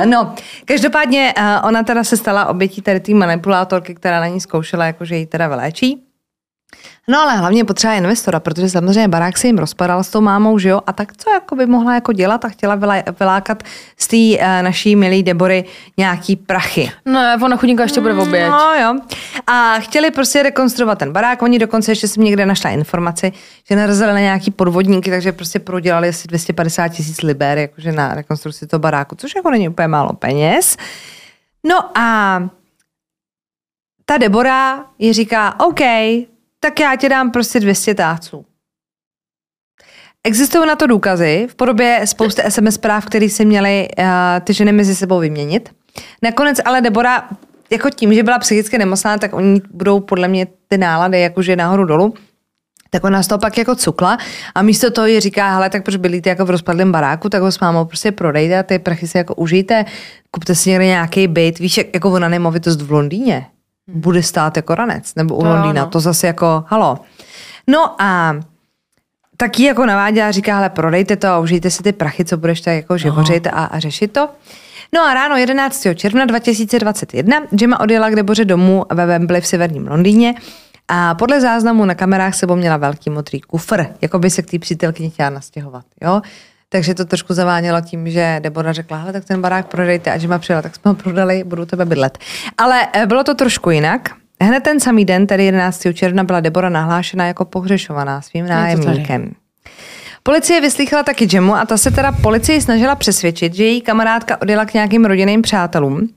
[0.06, 0.34] No,
[0.66, 5.06] každopádně eh, ona teda se stala obětí tady té manipulátorky, která na ní zkoušela, jako
[5.06, 6.05] že ji teda vyléčí.
[7.08, 10.70] No ale hlavně potřeba investora, protože samozřejmě barák se jim rozpadal s tou mámou, že
[10.70, 10.82] jo?
[10.88, 13.64] A tak co jako by mohla jako dělat a chtěla vylá- vylákat
[13.98, 15.66] z té uh, naší milé Debory
[15.98, 16.92] nějaký prachy.
[17.06, 18.50] Ne, ona chudinka ještě bude v oběť.
[18.50, 19.00] No jo.
[19.48, 21.42] A chtěli prostě rekonstruovat ten barák.
[21.42, 23.32] Oni dokonce ještě jsem někde našla informaci,
[23.70, 28.68] že narazili na nějaký podvodníky, takže prostě prodělali asi 250 tisíc liber jakože na rekonstrukci
[28.68, 30.78] toho baráku, což jako není úplně málo peněz.
[31.64, 32.40] No a
[34.06, 35.82] ta Debora ji říká, OK,
[36.60, 38.46] tak já ti dám prostě 200 táců.
[40.24, 44.06] Existují na to důkazy v podobě spousty SMS zpráv, které si měly uh,
[44.44, 45.70] ty ženy mezi sebou vyměnit.
[46.22, 47.30] Nakonec ale Debora,
[47.72, 51.86] jako tím, že byla psychicky nemocná, tak oni budou podle mě ty nálady jakože nahoru
[51.86, 52.14] dolů.
[52.90, 54.18] Tak ona z toho pak jako cukla
[54.56, 57.52] a místo toho ji říká, hele, tak proč bydlíte jako v rozpadlém baráku, tak ho
[57.52, 59.86] s mámou prostě prodejte a ty prachy si jako užijte,
[60.32, 63.46] kupte si někde nějaký byt, víš, jak, jako ona nemovitost v Londýně
[63.88, 65.92] bude stát jako ranec, nebo u To Londýna, ano.
[65.92, 67.00] to zase jako, halo.
[67.68, 68.36] No a
[69.38, 72.38] tak ji jako naváděla a říká, hele, prodejte to a užijte si ty prachy, co
[72.38, 74.30] budeš tak jako živořit a, a řešit to.
[74.94, 75.88] No a ráno 11.
[75.96, 80.36] června 2021 Gemma odjela k Deboře domů ve Wembley v severním Londýně
[80.88, 84.60] a podle záznamu na kamerách sebou měla velký modrý kufr, jako by se k té
[84.60, 85.86] přítelkyni chtěla nastěhovat.
[86.02, 86.22] Jo?
[86.76, 90.40] Takže to trošku zavánělo tím, že Debora řekla, hele, tak ten barák prodejte a Gemma
[90.40, 92.18] přijela, tak jsme ho prodali, budu u tebe bydlet.
[92.58, 94.10] Ale eh, bylo to trošku jinak.
[94.42, 95.82] Hned ten samý den, tedy 11.
[95.94, 99.32] června, byla Debora nahlášena jako pohřešovaná svým nájemníkem.
[100.24, 104.66] Policie vyslýchala taky Jemu a ta se teda policii snažila přesvědčit, že její kamarádka odjela
[104.66, 106.10] k nějakým rodinným přátelům,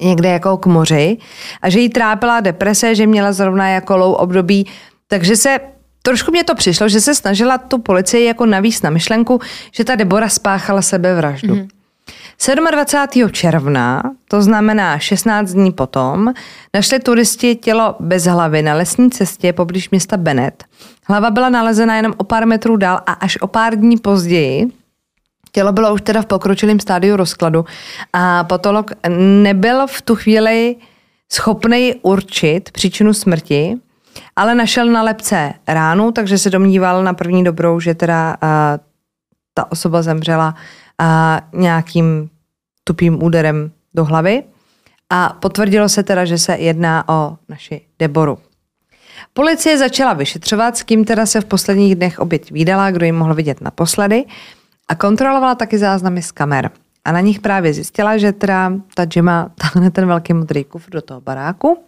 [0.00, 1.16] někde jako k moři
[1.62, 4.66] a že jí trápila deprese, že měla zrovna jako lou období,
[5.08, 5.60] takže se
[6.02, 9.40] Trošku mě to přišlo, že se snažila tu policii jako navíc na myšlenku,
[9.72, 11.54] že ta Debora spáchala sebevraždu.
[11.54, 12.70] Mm-hmm.
[12.70, 13.30] 27.
[13.30, 16.32] června, to znamená 16 dní potom,
[16.74, 20.64] našli turisti tělo bez hlavy na lesní cestě poblíž města Bennett.
[21.06, 24.72] Hlava byla nalezena jenom o pár metrů dál a až o pár dní později
[25.52, 27.64] Tělo bylo už teda v pokročilém stádiu rozkladu
[28.12, 28.90] a patolog
[29.42, 30.76] nebyl v tu chvíli
[31.32, 33.74] schopný určit příčinu smrti,
[34.36, 38.48] ale našel na lepce ránu, takže se domníval na první dobrou, že teda uh,
[39.54, 40.54] ta osoba zemřela
[41.00, 42.30] uh, nějakým
[42.84, 44.42] tupým úderem do hlavy.
[45.10, 48.38] A potvrdilo se teda, že se jedná o naši Deboru.
[49.32, 53.34] Policie začala vyšetřovat, s kým teda se v posledních dnech oběť výdala, kdo ji mohl
[53.34, 54.24] vidět naposledy
[54.88, 56.70] a kontrolovala taky záznamy z kamer.
[57.04, 61.02] A na nich právě zjistila, že teda ta Jima táhne ten velký modrý kufr do
[61.02, 61.84] toho baráku.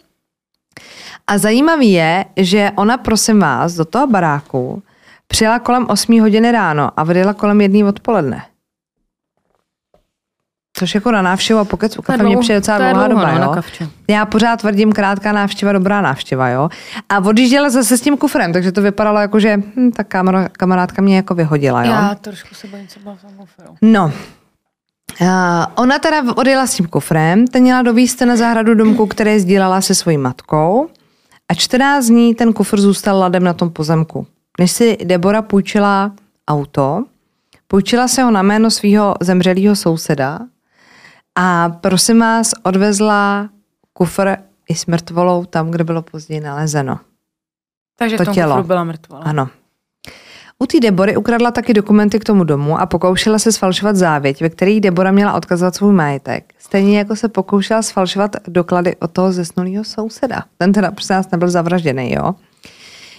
[1.26, 4.82] A zajímavý je, že ona, prosím vás, do toho baráku
[5.26, 8.42] přijela kolem 8 hodiny ráno a odjela kolem jedné odpoledne.
[10.76, 13.88] Což jako na návštěvu a pokec u kafe mě přijde docela dlouhá doba, no, jo?
[14.08, 16.68] Já pořád tvrdím, krátká návštěva, dobrá návštěva, jo?
[17.08, 20.04] A odjížděla zase s tím kufrem, takže to vypadalo jako, že hm, ta
[20.52, 21.90] kamarádka mě jako vyhodila, jo?
[21.90, 23.76] Já trošku se bojím, co bylo v tom kufru.
[23.82, 24.12] No,
[25.20, 25.28] Uh,
[25.74, 29.94] ona teda odjela s tím kufrem, ten měla dovíst na zahradu domku, které sdílela se
[29.94, 30.88] svojí matkou
[31.48, 34.26] a 14 dní ten kufr zůstal ladem na tom pozemku.
[34.60, 36.12] Než si Debora půjčila
[36.48, 37.04] auto,
[37.66, 40.38] půjčila se ho na jméno svého zemřelého souseda
[41.34, 43.48] a prosím vás, odvezla
[43.92, 44.36] kufr
[44.68, 47.00] i s mrtvolou tam, kde bylo později nalezeno.
[47.98, 48.62] Takže to v tom tělo.
[48.62, 49.22] byla mrtvola.
[49.22, 49.48] Ano.
[50.58, 54.50] U té Debory ukradla taky dokumenty k tomu domu a pokoušela se sfalšovat závěť, ve
[54.50, 56.54] které Debora měla odkazovat svůj majetek.
[56.58, 60.44] Stejně jako se pokoušela sfalšovat doklady od toho zesnulého souseda.
[60.58, 62.34] Ten teda nás nebyl zavražděný, jo.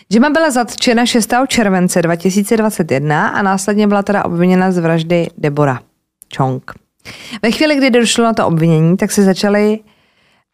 [0.09, 1.33] Jima byla zatčena 6.
[1.47, 5.79] července 2021 a následně byla teda obviněna z vraždy Debora
[6.37, 6.71] Chong.
[7.41, 9.79] Ve chvíli, kdy došlo na to obvinění, tak se začaly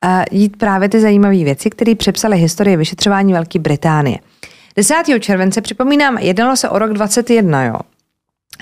[0.06, 4.20] uh, jít právě ty zajímavé věci, které přepsaly historii vyšetřování Velké Británie.
[4.76, 4.96] 10.
[5.20, 7.76] července, připomínám, jednalo se o rok 21, jo.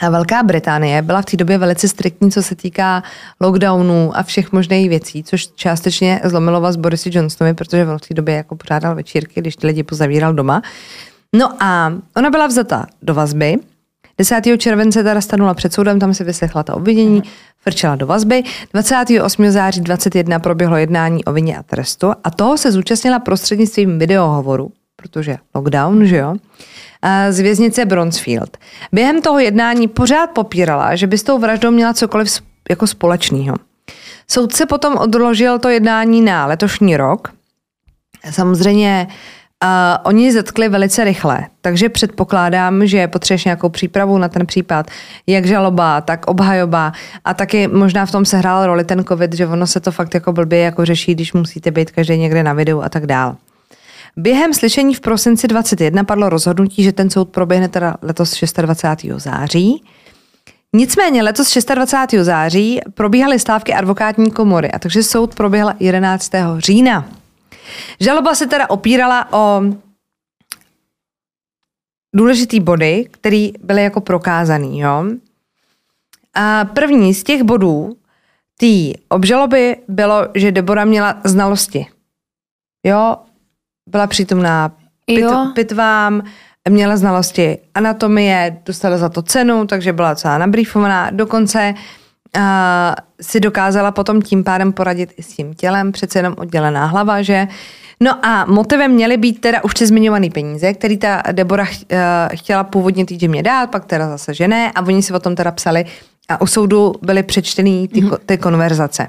[0.02, 3.04] A Velká Británie byla v té době velice striktní, co se týká
[3.42, 8.36] lockdownů a všech možných věcí, což částečně zlomilo vás Borisy Johnsonovi, protože v té době
[8.36, 10.62] jako pořádal večírky, když ty lidi pozavíral doma.
[11.36, 13.58] No a ona byla vzata do vazby.
[14.18, 14.42] 10.
[14.58, 17.24] července teda stanula před soudem, tam se vyslechla ta obvinění,
[17.58, 18.44] frčela do vazby.
[18.74, 19.50] 28.
[19.50, 25.38] září 21 proběhlo jednání o vině a trestu a toho se zúčastnila prostřednictvím videohovoru, protože
[25.56, 26.36] lockdown, že jo,
[27.30, 28.58] z věznice Bronzefield.
[28.92, 33.56] Během toho jednání pořád popírala, že by s tou vraždou měla cokoliv jako společného.
[34.28, 37.34] Soudce potom odložil to jednání na letošní rok.
[38.32, 39.08] Samozřejmě
[39.64, 39.70] uh,
[40.04, 44.92] oni zatkli velice rychle, takže předpokládám, že potřebuješ nějakou přípravu na ten případ,
[45.28, 46.92] jak žaloba, tak obhajoba
[47.26, 50.14] a taky možná v tom se hrál roli ten covid, že ono se to fakt
[50.14, 53.36] jako blbě jako řeší, když musíte být každý někde na videu a tak dál.
[54.20, 59.22] Během slyšení v prosinci 21 padlo rozhodnutí, že ten soud proběhne teda letos 26.
[59.24, 59.84] září.
[60.76, 62.26] Nicméně letos 26.
[62.26, 66.32] září probíhaly stávky advokátní komory, a takže soud proběhl 11.
[66.58, 67.10] října.
[68.00, 69.62] Žaloba se teda opírala o
[72.16, 74.80] důležitý body, které byly jako prokázaný.
[74.80, 75.06] Jo?
[76.34, 77.98] A první z těch bodů
[78.58, 81.88] té obžaloby bylo, že Debora měla znalosti.
[82.84, 83.16] Jo,
[83.92, 84.72] byla přítomná
[85.06, 86.22] pit, pitvám,
[86.70, 91.10] měla znalosti anatomie, dostala za to cenu, takže byla celá nabrýfovaná.
[91.12, 91.74] Dokonce
[92.38, 92.44] uh,
[93.22, 97.48] si dokázala potom tím pádem poradit i s tím tělem, přece jenom oddělená hlava, že?
[98.00, 101.98] No a motivem měly být teda už zmiňované peníze, který ta Debora ch, uh,
[102.36, 105.36] chtěla původně týdě mě dát, pak teda zase že ne a oni si o tom
[105.36, 105.86] teda psali
[106.30, 108.18] a u soudu byly přečtený ty, mm-hmm.
[108.26, 109.08] ty konverzace.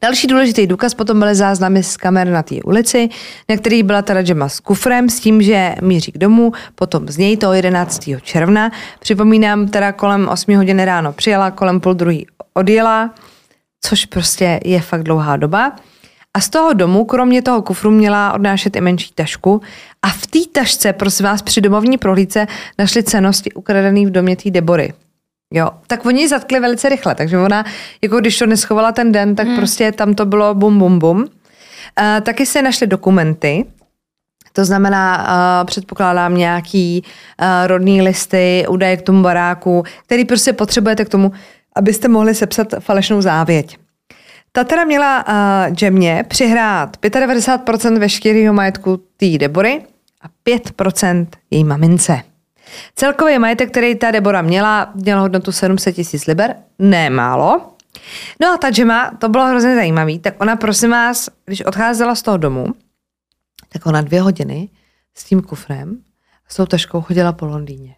[0.00, 3.08] Další důležitý důkaz potom byly záznamy z kamer na té ulici,
[3.48, 7.16] na který byla teda Gemma s kufrem s tím, že míří k domu, potom z
[7.16, 8.10] něj toho 11.
[8.22, 8.70] června.
[9.00, 13.14] Připomínám, teda kolem 8 hodin ráno přijela, kolem půl druhý odjela,
[13.80, 15.72] což prostě je fakt dlouhá doba.
[16.34, 19.60] A z toho domu, kromě toho kufru, měla odnášet i menší tašku.
[20.02, 22.46] A v té tašce, prosím vás, při domovní prohlídce
[22.78, 24.92] našli cenosti ukradené v domě té Debory.
[25.54, 27.64] Jo, tak oni ji zatkli velice rychle, takže ona,
[28.02, 29.56] jako když to neschovala ten den, tak hmm.
[29.56, 31.18] prostě tam to bylo bum, bum, bum.
[31.18, 31.26] Uh,
[32.22, 33.64] taky se našly dokumenty,
[34.52, 41.04] To znamená, uh, předpokládám nějaký uh, rodný listy, údaje k tomu baráku, který prostě potřebujete
[41.04, 41.32] k tomu,
[41.76, 43.78] abyste mohli sepsat falešnou závěť.
[44.52, 45.24] Ta teda měla
[45.68, 49.82] uh, Jemě přihrát 95% veškerého majetku té Debory
[50.20, 52.31] a 5% její mamince.
[52.94, 57.72] Celkový majetek, který ta Debora měla, měl hodnotu 700 tisíc liber, nemálo.
[58.40, 62.22] No a ta Gemma, to bylo hrozně zajímavé, tak ona prosím vás, když odcházela z
[62.22, 62.66] toho domu,
[63.68, 64.68] tak ona dvě hodiny
[65.14, 66.02] s tím kufrem
[66.46, 67.96] a s tou taškou chodila po Londýně.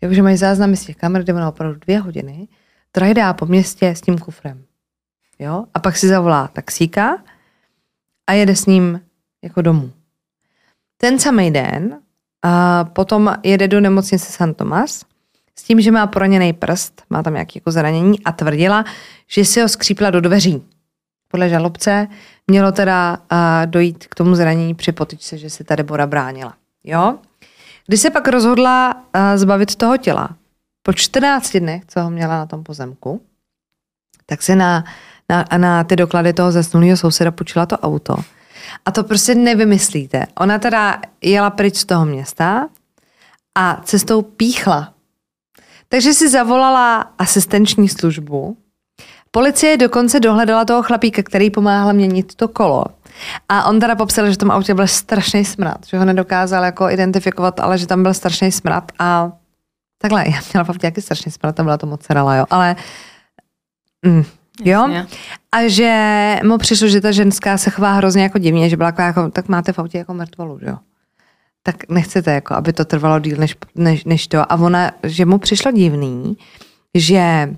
[0.00, 2.48] Jakože mají záznamy z těch kamer, kde ona opravdu dvě hodiny
[2.92, 4.64] trajdá po městě s tím kufrem.
[5.38, 5.64] Jo?
[5.74, 7.22] A pak si zavolá taxíka
[8.26, 9.00] a jede s ním
[9.42, 9.92] jako domů.
[10.96, 12.00] Ten samý den
[12.46, 15.04] a potom jede do nemocnice San Tomas
[15.58, 18.84] s tím, že má poraněný prst, má tam nějaké jako zranění a tvrdila,
[19.26, 20.62] že si ho skřípla do dveří.
[21.28, 22.08] Podle žalobce
[22.46, 23.18] mělo teda
[23.64, 26.54] dojít k tomu zranění při potyčce, že se ta Debora bránila.
[26.84, 27.18] Jo?
[27.86, 29.02] Když se pak rozhodla
[29.34, 30.28] zbavit toho těla,
[30.82, 33.22] po 14 dnech, co ho měla na tom pozemku,
[34.26, 34.84] tak se na,
[35.28, 38.14] na, na ty doklady toho zesnulého souseda počila to auto.
[38.84, 40.26] A to prostě nevymyslíte.
[40.40, 42.68] Ona teda jela pryč z toho města
[43.54, 44.92] a cestou píchla.
[45.88, 48.56] Takže si zavolala asistenční službu.
[49.30, 52.84] Policie dokonce dohledala toho chlapíka, který pomáhal měnit to kolo.
[53.48, 56.90] A on teda popsal, že v tom autě byl strašný smrad, že ho nedokázal jako
[56.90, 59.32] identifikovat, ale že tam byl strašný smrad a
[59.98, 62.76] takhle, já měla fakt nějaký strašný smrad, to byla to mozzarella, jo, ale
[64.06, 64.24] mm,
[64.64, 64.88] jo,
[65.52, 69.30] a že mu přišlo, že ta ženská se chová hrozně jako divně, že byla jako,
[69.30, 70.78] tak máte v autě jako mrtvolu, jo.
[71.62, 74.52] Tak nechcete, jako, aby to trvalo díl než, než, než to.
[74.52, 76.36] A ona, že mu přišlo divný,
[76.94, 77.54] že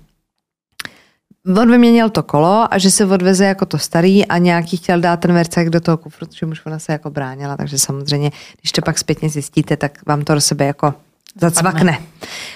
[1.57, 5.21] on vyměnil to kolo a že se odveze jako to starý a nějaký chtěl dát
[5.21, 8.31] ten vercek do toho kufru, že už ona se jako bránila, takže samozřejmě,
[8.61, 10.95] když to pak zpětně zjistíte, tak vám to do sebe jako
[11.41, 11.99] zacvakne.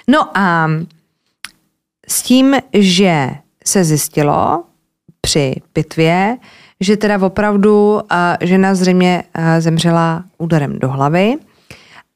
[0.09, 0.71] No a
[2.09, 3.31] s tím, že
[3.65, 4.65] se zjistilo
[5.21, 6.37] při pitvě,
[6.81, 8.01] že teda opravdu
[8.41, 9.23] žena zřejmě
[9.59, 11.35] zemřela úderem do hlavy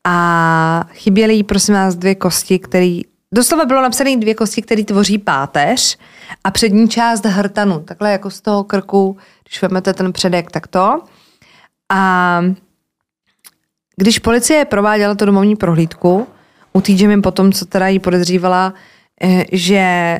[0.04, 3.00] a chyběly jí prosím vás dvě kosti, které
[3.34, 5.98] Doslova bylo napsané dvě kosti, které tvoří páteř
[6.44, 7.80] a přední část hrtanu.
[7.80, 9.16] Takhle jako z toho krku,
[9.48, 11.00] když vezmete ten předek, tak to.
[11.92, 12.40] A
[13.96, 16.26] když policie prováděla tu domovní prohlídku,
[16.72, 16.82] u
[17.22, 18.74] potom, co teda jí podezřívala,
[19.22, 20.18] eh, že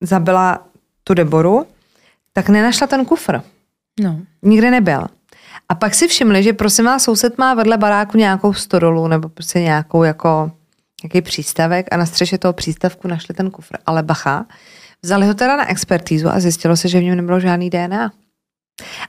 [0.00, 0.66] zabila
[1.04, 1.66] tu Deboru,
[2.32, 3.40] tak nenašla ten kufr.
[4.00, 4.20] No.
[4.42, 5.06] Nikde nebyl.
[5.68, 9.60] A pak si všimli, že prosím vás, soused má vedle baráku nějakou stodolu nebo prostě
[9.60, 10.52] nějakou jako
[11.02, 13.76] nějaký přístavek a na střeše toho přístavku našli ten kufr.
[13.86, 14.46] Ale bacha,
[15.02, 18.12] vzali ho teda na expertízu a zjistilo se, že v něm nebylo žádný DNA.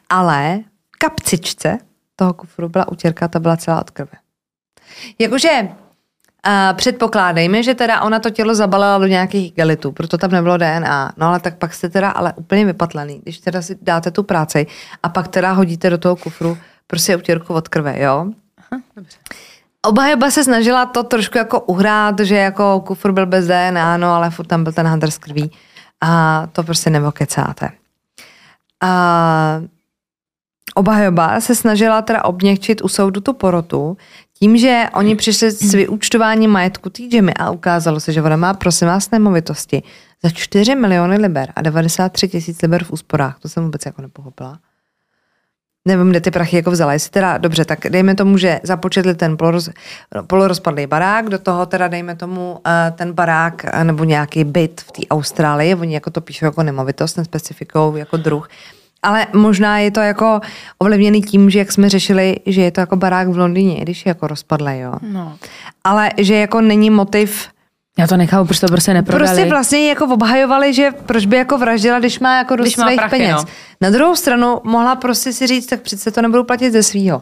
[0.10, 0.60] Ale
[0.98, 1.78] kapcičce
[2.16, 4.12] toho kufru byla utěrka, ta byla celá od krve.
[5.20, 5.70] Jakože
[6.48, 11.14] Uh, předpokládejme, že teda ona to tělo zabalila do nějakých gelitů, proto tam nebylo DNA.
[11.18, 14.68] No ale tak pak jste teda ale úplně vypatlený, když teda si dáte tu práci
[15.04, 18.26] a pak teda hodíte do toho kufru prostě utěrku od krve, jo?
[18.58, 19.18] Aha, dobře.
[19.86, 24.30] Obhajoba se snažila to trošku jako uhrát, že jako kufr byl bez DNA, no ale
[24.30, 25.52] furt tam byl ten hadr z krví.
[26.02, 27.70] A to prostě nevokecáte.
[28.82, 29.62] A
[30.76, 33.98] obhajoba se snažila teda obněkčit u soudu tu porotu
[34.40, 37.04] tím, že oni přišli s vyúčtováním majetku té
[37.40, 39.84] a ukázalo se, že ona má prosím vás nemovitosti
[40.24, 43.40] za 4 miliony liber a 93 tisíc liber v úsporách.
[43.40, 44.60] To jsem vůbec jako nepochopila
[45.90, 46.94] nevím, kde ty prachy jako vzala.
[46.94, 49.70] Jestli teda, dobře, tak dejme tomu, že započetli ten poloroz,
[50.28, 52.58] polorozpadlý barák, do toho teda dejme tomu uh,
[52.96, 57.18] ten barák uh, nebo nějaký byt v té Austrálii, oni jako to píšou jako nemovitost,
[57.18, 58.50] nespecifikou jako druh.
[59.04, 60.40] Ale možná je to jako
[60.80, 64.10] ovlivněný tím, že jak jsme řešili, že je to jako barák v Londýně, když je
[64.10, 64.94] jako rozpadlý, jo.
[65.02, 65.38] No.
[65.84, 67.48] Ale že jako není motiv
[68.00, 69.28] já to nechápu, proč to prostě neprodali.
[69.28, 73.10] Prostě vlastně jako obhajovali, že proč by jako vraždila, když má jako dost svých prachy,
[73.10, 73.36] peněz.
[73.36, 73.46] No.
[73.82, 77.22] Na druhou stranu mohla prostě si říct, tak přece to nebudu platit ze svýho.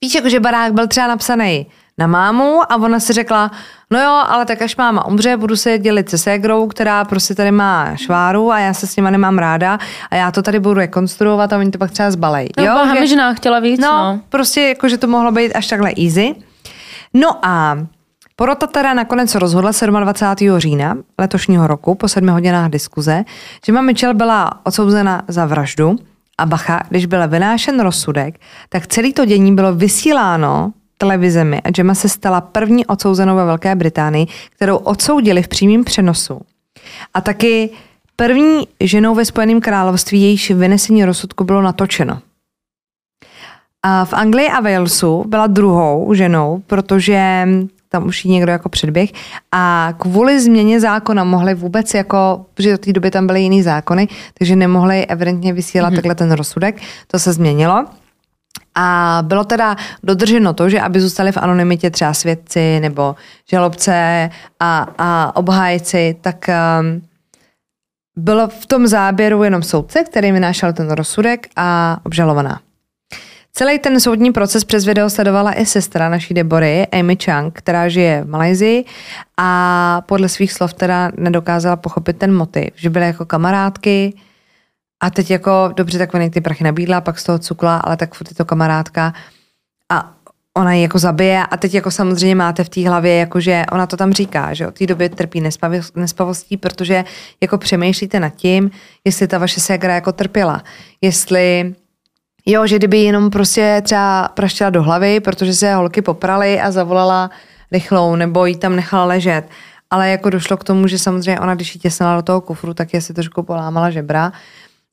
[0.00, 1.66] Víš, jako že barák byl třeba napsaný
[1.98, 3.50] na mámu a ona si řekla,
[3.90, 7.50] no jo, ale tak až máma umře, budu se dělit se ségrou, která prostě tady
[7.50, 9.78] má šváru a já se s nima nemám ráda
[10.10, 12.48] a já to tady budu rekonstruovat a oni to pak třeba zbalej.
[12.58, 13.80] No, jo, hamižná chtěla víc.
[13.80, 16.34] No, no, prostě jako, že to mohlo být až takhle easy.
[17.14, 17.78] No a
[18.36, 20.58] Porota teda nakonec rozhodla 27.
[20.58, 23.24] října letošního roku po sedmi hodinách diskuze,
[23.66, 25.96] že Mama Mitchell byla odsouzena za vraždu
[26.38, 30.72] a bacha, když byl vynášen rozsudek, tak celý to dění bylo vysíláno
[31.02, 34.26] televizemi a Gemma se stala první odsouzenou ve Velké Británii,
[34.56, 36.40] kterou odsoudili v přímém přenosu.
[37.14, 37.70] A taky
[38.16, 42.18] první ženou ve Spojeném království, jejíž vynesení rozsudku bylo natočeno.
[43.82, 47.48] A v Anglii a Walesu byla druhou ženou, protože
[47.88, 49.10] tam už jí někdo jako předběh
[49.52, 54.08] a kvůli změně zákona mohli vůbec jako, protože do té doby tam byly jiný zákony,
[54.38, 55.96] takže nemohli evidentně vysílat mm-hmm.
[55.96, 57.86] takhle ten rozsudek, to se změnilo.
[58.74, 63.14] A bylo teda dodrženo to, že aby zůstali v anonymitě třeba svědci nebo
[63.50, 66.50] žalobce a, a obhájci, tak
[66.80, 67.02] um,
[68.16, 72.60] bylo v tom záběru jenom soudce, který vynášel ten rozsudek a obžalovaná.
[73.54, 78.24] Celý ten soudní proces přes video sledovala i sestra naší Debory, Amy Chang, která žije
[78.24, 78.84] v Malajzii
[79.36, 84.14] a podle svých slov teda nedokázala pochopit ten motiv, že byly jako kamarádky
[85.02, 88.30] a teď jako, dobře, tak ty prachy nabídla, pak z toho cukla, ale tak furt
[88.30, 89.12] je to kamarádka.
[89.90, 90.12] A
[90.56, 93.86] ona ji jako zabije a teď jako samozřejmě máte v té hlavě, jako že ona
[93.86, 95.42] to tam říká, že od té doby trpí
[95.94, 97.04] nespavostí, protože
[97.40, 98.70] jako přemýšlíte nad tím,
[99.04, 100.62] jestli ta vaše ségra jako trpěla,
[101.00, 101.74] jestli
[102.46, 107.30] Jo, že kdyby jenom prostě třeba praštila do hlavy, protože se holky poprali a zavolala
[107.72, 109.42] rychlou, nebo jí tam nechala ležet.
[109.90, 112.94] Ale jako došlo k tomu, že samozřejmě ona, když ji těsnala do toho kufru, tak
[112.94, 114.32] je si trošku polámala žebra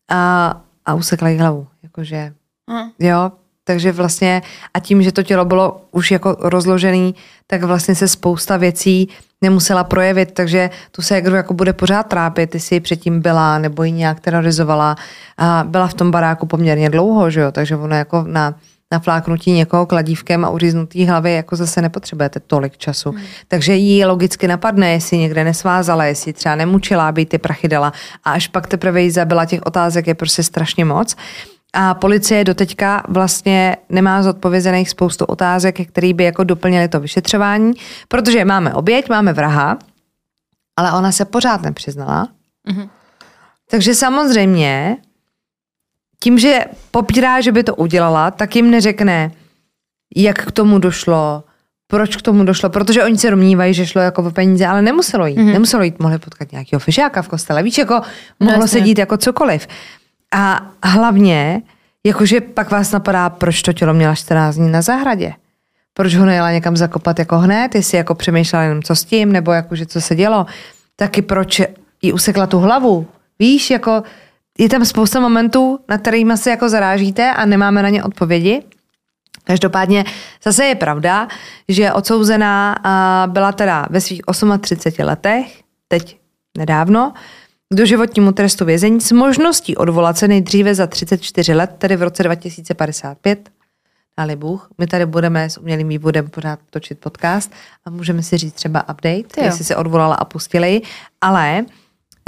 [0.10, 1.68] a, a usekla jí hlavu.
[1.84, 2.34] Jakože,
[2.70, 2.90] hmm.
[3.00, 3.32] jo,
[3.64, 4.42] takže vlastně
[4.74, 7.16] a tím, že to tělo bylo už jako rozložený,
[7.48, 9.10] tak vlastně se spousta věcí
[9.42, 13.92] nemusela projevit, takže tu se jako bude pořád trápit, ty si předtím byla nebo ji
[13.92, 14.96] nějak terorizovala
[15.38, 18.56] a byla v tom baráku poměrně dlouho, že jo, takže ona jako na
[18.92, 23.12] na fláknutí někoho kladívkem a uříznutý hlavy jako zase nepotřebujete tolik času.
[23.12, 23.22] Hmm.
[23.48, 28.32] Takže jí logicky napadne, jestli někde nesvázala, jestli třeba nemučila, aby ty prachy dala a
[28.32, 31.16] až pak teprve jí zabila těch otázek je prostě strašně moc.
[31.74, 37.74] A policie doteďka vlastně nemá zodpovězených spoustu otázek, které by jako doplnily to vyšetřování,
[38.08, 39.78] protože máme oběť, máme vraha,
[40.78, 42.28] ale ona se pořád nepřiznala.
[42.70, 42.90] Mm-hmm.
[43.72, 44.98] Takže samozřejmě
[46.20, 49.32] tím, že popírá, že by to udělala, tak jim neřekne,
[50.16, 51.44] jak k tomu došlo,
[51.88, 55.28] proč k tomu došlo, protože oni se domnívají, že šlo jako o peníze, ale nemuselo
[55.28, 55.38] jít.
[55.38, 55.54] Mm-hmm.
[55.54, 57.64] Nemuselo jít, mohli potkat nějakého fišáka v kostele.
[57.64, 58.02] Víš, jako
[58.40, 58.80] mohlo Jasně.
[58.80, 59.68] se dít jako cokoliv.
[60.34, 61.62] A hlavně,
[62.06, 65.34] jakože pak vás napadá, proč to tělo měla 14 dní na zahradě.
[65.94, 69.52] Proč ho nejela někam zakopat jako hned, jestli jako přemýšlela jenom co s tím, nebo
[69.52, 70.46] jakože co se dělo.
[70.96, 71.62] Taky proč
[72.02, 73.08] jí usekla tu hlavu.
[73.40, 74.04] Víš, jako
[74.60, 78.64] je tam spousta momentů, na kterými se jako zarážíte a nemáme na ně odpovědi.
[79.44, 80.06] Každopádně
[80.44, 81.28] zase je pravda,
[81.68, 82.76] že odsouzená
[83.28, 84.22] byla teda ve svých
[84.62, 86.20] 38 letech, teď
[86.58, 87.14] nedávno,
[87.70, 92.24] k doživotnímu trestu vězení s možností odvolat se nejdříve za 34 let, tedy v roce
[92.24, 93.50] 2055.
[94.18, 94.70] Dali Bůh.
[94.78, 97.52] My tady budeme s umělým vývodem pořád točit podcast
[97.86, 99.44] a můžeme si říct třeba update, jo.
[99.44, 100.82] jestli se odvolala a pustili.
[101.22, 101.66] Ale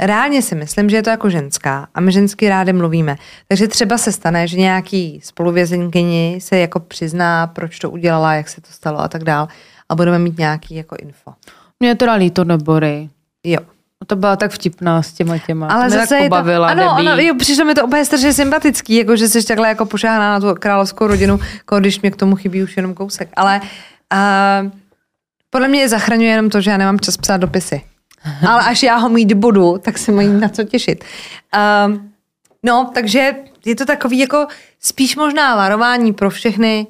[0.02, 3.16] reálně si myslím, že je to jako ženská a my žensky rádi mluvíme.
[3.48, 8.60] Takže třeba se stane, že nějaký spoluvězenkyni se jako přizná, proč to udělala, jak se
[8.60, 9.48] to stalo a tak dál
[9.88, 11.32] a budeme mít nějaký jako info.
[11.80, 13.08] Mě je teda líto nebory.
[13.44, 13.58] Jo.
[14.06, 15.66] To byla tak vtipná s těma těma.
[15.66, 18.94] Ale to zase tak pobavila, to, ano, ano, jo, přišlo mi to úplně strašně sympatický,
[18.94, 21.40] jako že jsi takhle jako pošáhná na tu královskou rodinu,
[21.78, 23.28] když mě k tomu chybí už jenom kousek.
[23.36, 24.70] Ale uh,
[25.50, 27.82] podle mě je zachraňuje jenom to, že já nemám čas psát dopisy.
[28.48, 31.04] Ale až já ho mít budu, tak se mají na co těšit.
[31.54, 31.96] Uh,
[32.62, 34.46] no, takže je to takový jako
[34.80, 36.86] spíš možná varování pro všechny,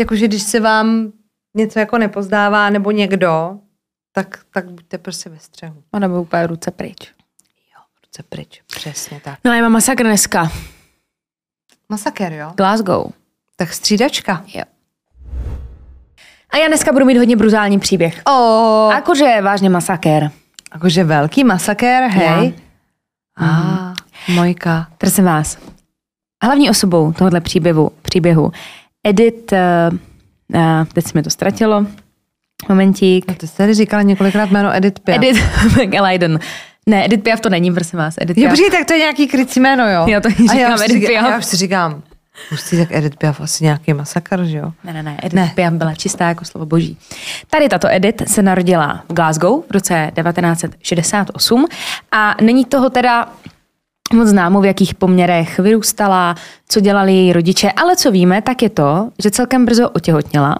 [0.00, 1.12] jakože když se vám
[1.54, 3.58] něco jako nepozdává nebo někdo,
[4.12, 5.82] tak, tak buďte prostě ve střehu.
[5.92, 7.12] A nebo úplně ruce pryč.
[7.74, 9.38] Jo, ruce pryč, přesně tak.
[9.44, 10.50] No a já mám masakr dneska.
[11.88, 12.52] Masakr, jo?
[12.56, 13.06] Glasgow.
[13.56, 14.44] Tak střídačka.
[14.54, 14.62] Jo.
[16.50, 18.22] A já dneska budu mít hodně brutální příběh.
[18.26, 18.94] Oh.
[18.94, 20.30] Akože vážně masakér.
[20.70, 22.54] Akože velký masakér, hej?
[23.36, 23.94] A, ah,
[24.34, 24.86] mojka.
[24.98, 25.58] Prosím vás.
[26.44, 28.52] Hlavní osobou tohohle příběhu, příběhu
[29.04, 29.58] Edith, uh,
[30.54, 31.86] uh, teď se mi to ztratilo,
[32.68, 33.24] Momentík.
[33.28, 35.18] A ty jsi tady říkala několikrát jméno Edith Piaf.
[35.18, 35.40] Edith
[35.76, 36.38] McAliden.
[36.86, 38.14] Ne, Edith Piaf to není, prosím vás.
[38.20, 38.58] Edith Piaf.
[38.58, 40.06] Jo, tak to je nějaký krycí jméno, jo?
[40.08, 41.30] Já to říkám já Edith Piaf.
[41.30, 42.02] Já už si říkám,
[42.48, 44.72] Pustí tak Edith Piaf asi nějaký masakr, že jo?
[44.84, 45.52] Ne, ne, ne, Edith ne.
[45.54, 46.98] Piaf byla čistá jako slovo boží.
[47.50, 51.66] Tady tato Edith se narodila v Glasgow v roce 1968
[52.12, 53.28] a není toho teda
[54.12, 56.34] moc známo, v jakých poměrech vyrůstala,
[56.68, 60.56] co dělali její rodiče, ale co víme, tak je to, že celkem brzo otěhotněla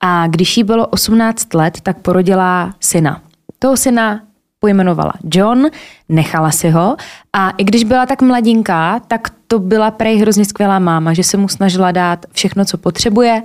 [0.00, 3.22] a když jí bylo 18 let, tak porodila syna.
[3.58, 4.20] Toho syna
[4.60, 5.66] pojmenovala John,
[6.08, 6.96] nechala si ho
[7.32, 11.36] a i když byla tak mladinká, tak to byla prej hrozně skvělá máma, že se
[11.36, 13.42] mu snažila dát všechno, co potřebuje,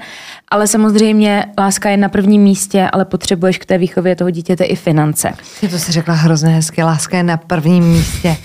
[0.48, 4.76] ale samozřejmě láska je na prvním místě, ale potřebuješ k té výchově toho dítěte i
[4.76, 5.34] finance.
[5.62, 8.38] Je to si řekla hrozně hezky, láska je na prvním místě,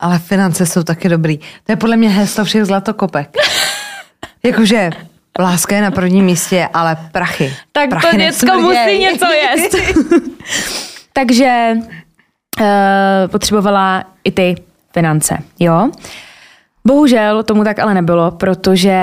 [0.00, 1.38] ale finance jsou taky dobrý.
[1.38, 3.36] To je podle mě heslo všech zlatokopek.
[4.42, 4.90] Jakože
[5.38, 7.54] Láska je na prvním místě, ale prachy.
[7.72, 9.76] Tak prachy to děcko musí něco jíst.
[11.12, 11.72] Takže
[12.60, 12.66] uh,
[13.26, 14.54] potřebovala i ty
[14.94, 15.90] finance, jo.
[16.86, 18.98] Bohužel tomu tak ale nebylo, protože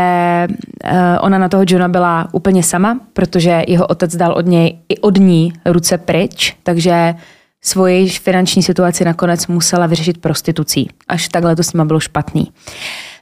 [0.49, 0.91] uh,
[1.21, 5.17] ona na toho Johna byla úplně sama, protože jeho otec dal od něj i od
[5.17, 7.15] ní ruce pryč, takže
[7.61, 10.89] svoji finanční situaci nakonec musela vyřešit prostitucí.
[11.07, 12.51] Až takhle to s nima bylo špatný.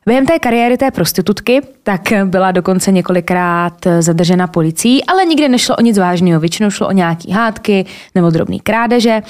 [0.07, 5.81] Během té kariéry té prostitutky tak byla dokonce několikrát zadržena policií, ale nikdy nešlo o
[5.81, 6.39] nic vážného.
[6.39, 7.85] Většinou šlo o nějaký hádky
[8.15, 9.21] nebo drobný krádeže.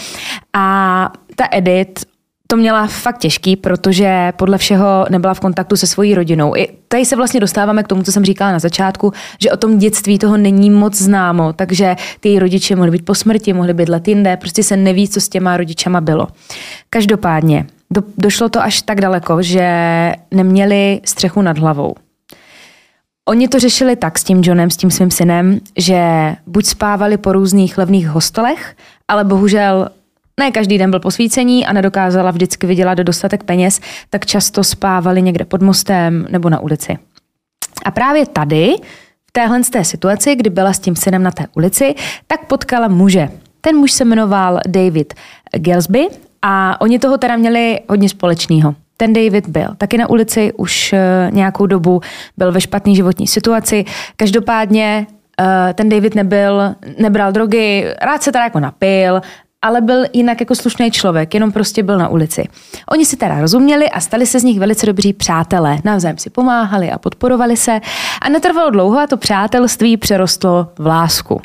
[0.53, 2.03] A ta Edith
[2.47, 6.55] to měla fakt těžký, protože podle všeho nebyla v kontaktu se svojí rodinou.
[6.55, 9.77] I tady se vlastně dostáváme k tomu, co jsem říkala na začátku, že o tom
[9.77, 14.37] dětství toho není moc známo, takže ty rodiče mohly být po smrti, mohly bydlet jinde,
[14.37, 16.27] prostě se neví, co s těma rodičama bylo.
[16.89, 19.67] Každopádně, do, došlo to až tak daleko, že
[20.31, 21.95] neměli střechu nad hlavou.
[23.29, 25.99] Oni to řešili tak s tím Johnem, s tím svým synem, že
[26.47, 28.75] buď spávali po různých levných hostelech,
[29.07, 29.89] ale bohužel
[30.39, 33.79] ne každý den byl posvícení a nedokázala vždycky vydělat dostatek peněz,
[34.09, 36.97] tak často spávali někde pod mostem nebo na ulici.
[37.85, 38.75] A právě tady,
[39.29, 41.95] v téhle té situaci, kdy byla s tím synem na té ulici,
[42.27, 43.29] tak potkala muže.
[43.61, 45.13] Ten muž se jmenoval David
[45.57, 46.07] Gillsby
[46.47, 48.75] a oni toho teda měli hodně společného.
[48.97, 52.01] Ten David byl taky na ulici už eh, nějakou dobu,
[52.37, 53.85] byl ve špatné životní situaci.
[54.15, 55.07] Každopádně
[55.41, 59.21] eh, ten David nebyl, nebral drogy, rád se teda jako napil,
[59.61, 62.47] ale byl jinak jako slušný člověk, jenom prostě byl na ulici.
[62.91, 65.77] Oni si teda rozuměli a stali se z nich velice dobří přátelé.
[65.83, 67.81] Navzájem si pomáhali a podporovali se
[68.21, 71.41] a netrvalo dlouho a to přátelství přerostlo v lásku.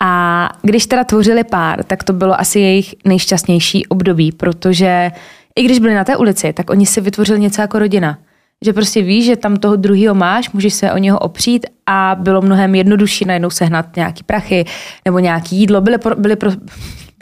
[0.00, 5.10] A když teda tvořili pár, tak to bylo asi jejich nejšťastnější období, protože
[5.56, 8.18] i když byli na té ulici, tak oni si vytvořili něco jako rodina.
[8.64, 12.42] Že prostě víš, že tam toho druhého máš, můžeš se o něho opřít a bylo
[12.42, 14.64] mnohem jednodušší najednou sehnat nějaký prachy
[15.04, 15.80] nebo nějaký jídlo.
[15.80, 16.50] Byly, pro, byly pro,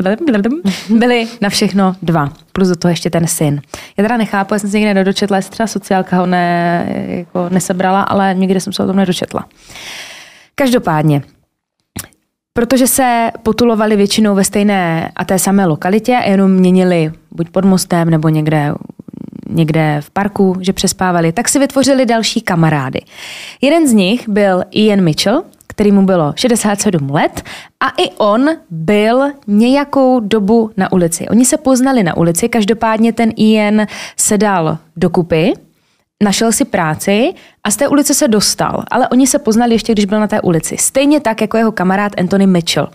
[0.89, 2.33] byli na všechno dva.
[2.53, 3.61] Plus do toho ještě ten syn.
[3.97, 8.03] Já teda nechápu, já jsem se někde nedočetla, jestli třeba sociálka ho ne, jako nesebrala,
[8.03, 9.47] ale nikdy jsem se o tom nedočetla.
[10.55, 11.23] Každopádně,
[12.61, 17.65] protože se potulovali většinou ve stejné a té samé lokalitě a jenom měnili buď pod
[17.65, 18.75] mostem nebo někde
[19.49, 23.01] někde v parku, že přespávali, tak si vytvořili další kamarády.
[23.61, 27.43] Jeden z nich byl Ian Mitchell, který mu bylo 67 let
[27.81, 31.29] a i on byl nějakou dobu na ulici.
[31.29, 33.87] Oni se poznali na ulici, každopádně ten Ian
[34.17, 35.53] se dal dokupy,
[36.23, 40.05] našel si práci a z té ulice se dostal, ale oni se poznali ještě, když
[40.05, 40.77] byl na té ulici.
[40.77, 42.89] Stejně tak jako jeho kamarád Anthony Mitchell.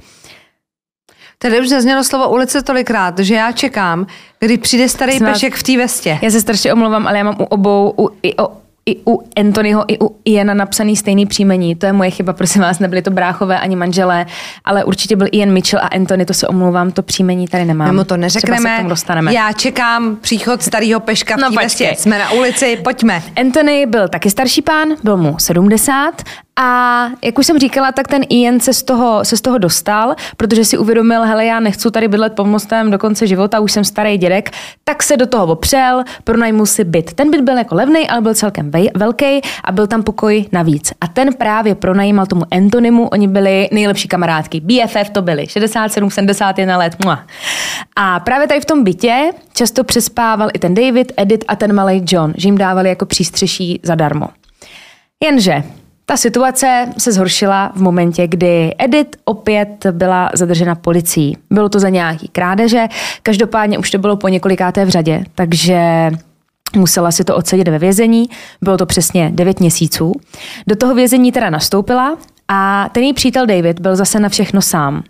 [1.38, 4.07] Tady už zaznělo slovo ulice tolikrát, že já čekám,
[4.39, 5.32] kdy přijde starý Jsme...
[5.32, 6.19] pešek v té vestě.
[6.21, 8.51] Já se strašně omlouvám, ale já mám u obou, u, i, o,
[8.89, 11.75] i u Anthonyho, i u Iana napsaný stejný příjmení.
[11.75, 14.25] To je moje chyba, prosím vás, nebyli to bráchové ani manželé,
[14.65, 17.88] ale určitě byl Ian Mitchell a Anthony, to se omlouvám, to příjmení tady nemám.
[17.88, 18.83] Nemo to neřekneme.
[18.83, 19.33] K dostaneme.
[19.33, 21.51] Já čekám příchod starého peška v no,
[21.97, 23.23] Jsme na ulici, pojďme.
[23.36, 26.23] Anthony byl taky starší pán, byl mu 70
[26.59, 30.15] a jak už jsem říkala, tak ten Ian se z toho, se z toho dostal,
[30.37, 33.83] protože si uvědomil, hele, já nechci tady bydlet pod mostem do konce života, už jsem
[33.83, 34.51] starý dědek,
[34.83, 37.13] tak se do toho opřel, pronajmu si byt.
[37.13, 40.93] Ten byt byl jako levný, ale byl celkem velký a byl tam pokoj navíc.
[41.01, 44.59] A ten právě pronajímal tomu Antonimu, oni byli nejlepší kamarádky.
[44.59, 46.95] BFF to byli, 67, 71 let.
[47.03, 47.23] Mua.
[47.95, 52.03] A právě tady v tom bytě často přespával i ten David, Edith a ten malý
[52.07, 54.27] John, že jim dávali jako přístřeší zadarmo.
[55.23, 55.63] Jenže
[56.05, 61.37] ta situace se zhoršila v momentě, kdy Edith opět byla zadržena policií.
[61.49, 62.87] Bylo to za nějaký krádeže,
[63.23, 66.11] každopádně už to bylo po několikáté v řadě, takže
[66.75, 68.29] musela si to odsedět ve vězení.
[68.61, 70.11] Bylo to přesně 9 měsíců.
[70.67, 75.03] Do toho vězení teda nastoupila a ten její přítel David byl zase na všechno sám.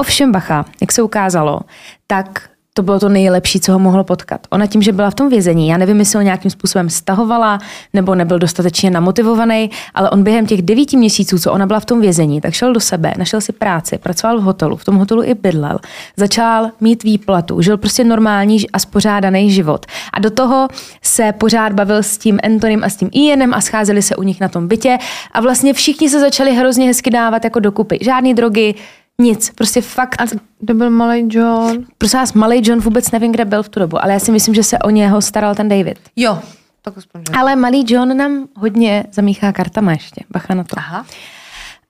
[0.00, 1.60] Ovšem bacha, jak se ukázalo,
[2.06, 4.40] tak to bylo to nejlepší, co ho mohlo potkat.
[4.50, 7.58] Ona tím, že byla v tom vězení, já nevím, jestli ho nějakým způsobem stahovala
[7.92, 12.00] nebo nebyl dostatečně namotivovaný, ale on během těch devíti měsíců, co ona byla v tom
[12.00, 15.34] vězení, tak šel do sebe, našel si práci, pracoval v hotelu, v tom hotelu i
[15.34, 15.78] bydlel,
[16.16, 19.86] začal mít výplatu, žil prostě normální a spořádaný život.
[20.12, 20.68] A do toho
[21.02, 24.40] se pořád bavil s tím Antonym a s tím Ianem a scházeli se u nich
[24.40, 24.98] na tom bytě
[25.32, 27.98] a vlastně všichni se začali hrozně hezky dávat jako dokupy.
[28.00, 28.74] Žádný drogy,
[29.22, 30.20] nic, prostě fakt.
[30.20, 30.24] A
[30.60, 31.84] kde byl malý John?
[31.98, 34.54] Prosím vás, malý John vůbec nevím, kde byl v tu dobu, ale já si myslím,
[34.54, 35.98] že se o něho staral ten David.
[36.16, 36.38] Jo,
[36.82, 37.22] tak aspoň.
[37.38, 40.76] Ale malý John nám hodně zamíchá kartama ještě, bacha na to.
[40.78, 41.06] Aha.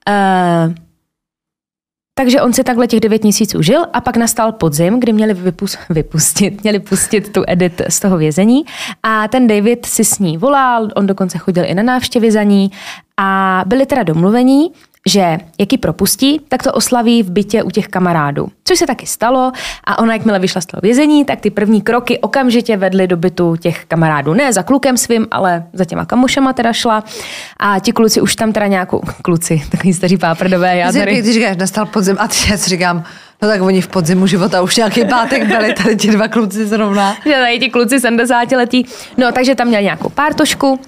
[0.09, 0.73] Uh,
[2.15, 5.77] takže on si takhle těch devět měsíců žil a pak nastal podzim, kdy měli vypust,
[5.89, 8.63] vypustit, měli pustit tu Edit z toho vězení
[9.03, 12.71] a ten David si s ní volal, on dokonce chodil i na návštěvy za ní
[13.17, 14.71] a byli teda domluvení,
[15.09, 18.47] že jak ji propustí, tak to oslaví v bytě u těch kamarádů.
[18.63, 19.51] Což se taky stalo
[19.83, 23.55] a ona, jakmile vyšla z toho vězení, tak ty první kroky okamžitě vedly do bytu
[23.55, 24.33] těch kamarádů.
[24.33, 27.03] Ne za klukem svým, ale za těma kamušema teda šla.
[27.59, 31.21] A ti kluci už tam teda nějakou, kluci, takový staří páprdové, já tady.
[31.21, 33.03] Když říkáš, nastal podzim a já si říkám,
[33.41, 37.17] No tak oni v podzimu života už nějaký pátek byli, tady ti dva kluci zrovna.
[37.25, 38.87] Že tady ti kluci 70 letí.
[39.17, 40.79] No takže tam měl nějakou pártošku,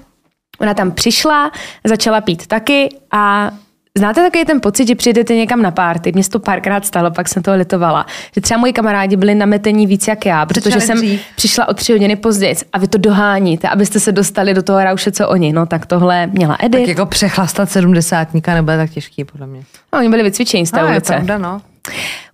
[0.59, 1.51] ona tam přišla,
[1.83, 3.51] začala pít taky a
[3.97, 6.11] Znáte takový ten pocit, že přijdete někam na párty?
[6.11, 8.05] Mně se to párkrát stalo, pak jsem to litovala.
[8.35, 11.21] Že třeba moji kamarádi byli nametení víc jak já, protože jsem dřív.
[11.35, 15.11] přišla o tři hodiny později a vy to doháníte, abyste se dostali do toho rauše,
[15.11, 15.53] co oni.
[15.53, 16.81] No tak tohle měla Edith.
[16.81, 19.63] Tak jako přechlastat sedmdesátníka nebude tak těžký, podle mě.
[19.93, 21.13] No, oni byli vycvičení z té no, ulice.
[21.13, 21.61] Je pravda, no.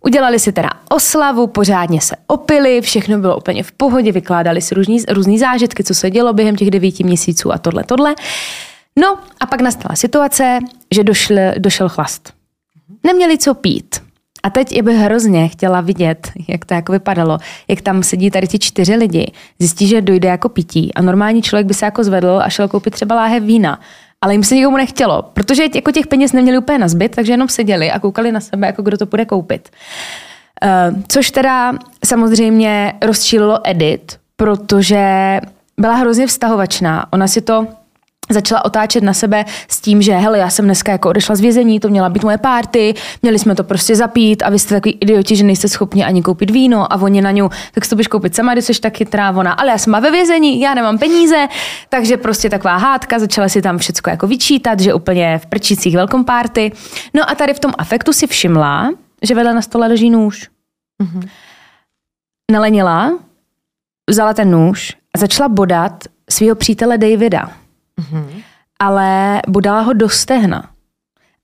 [0.01, 5.03] Udělali si teda oslavu, pořádně se opili, všechno bylo úplně v pohodě, vykládali si různý,
[5.09, 8.15] různý zážitky, co se dělo během těch devíti měsíců a tohle, tohle.
[8.99, 10.59] No a pak nastala situace,
[10.91, 12.33] že došl, došel chlast.
[13.03, 13.95] Neměli co pít.
[14.43, 17.37] A teď je by hrozně chtěla vidět, jak to jako vypadalo,
[17.67, 21.67] jak tam sedí tady ti čtyři lidi, zjistí, že dojde jako pití a normální člověk
[21.67, 23.79] by se jako zvedl a šel koupit třeba láhev vína.
[24.21, 27.49] Ale jim se nikomu nechtělo, protože jako těch peněz neměli úplně na zbyt, takže jenom
[27.49, 29.69] seděli a koukali na sebe, jako kdo to bude koupit.
[30.63, 31.73] Uh, což teda
[32.05, 35.39] samozřejmě rozčílilo Edit, protože
[35.77, 37.13] byla hrozně vztahovačná.
[37.13, 37.67] Ona si to
[38.33, 41.79] začala otáčet na sebe s tím, že hele, já jsem dneska jako odešla z vězení,
[41.79, 45.35] to měla být moje párty, měli jsme to prostě zapít a vy jste takový idioti,
[45.35, 48.53] že nejste schopni ani koupit víno a oni na ňu, tak si to koupit sama,
[48.53, 51.47] když jsi tak chytrá, ona, ale já jsem ve vězení, já nemám peníze,
[51.89, 56.25] takže prostě taková hádka, začala si tam všechno jako vyčítat, že úplně v prčících velkom
[56.25, 56.71] párty.
[57.13, 58.89] No a tady v tom afektu si všimla,
[59.21, 60.49] že vedle na stole leží nůž.
[61.03, 61.29] Mm-hmm.
[62.51, 63.11] Nalenila,
[64.09, 67.60] vzala ten nůž a začala bodat svého přítele Davida
[68.01, 68.43] Mm-hmm.
[68.79, 70.69] Ale bodala ho do stehna.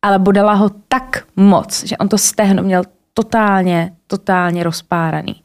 [0.02, 2.84] Ale bodala ho tak moc, že on to stehno měl
[3.14, 5.42] totálně, totálně rozpáraný.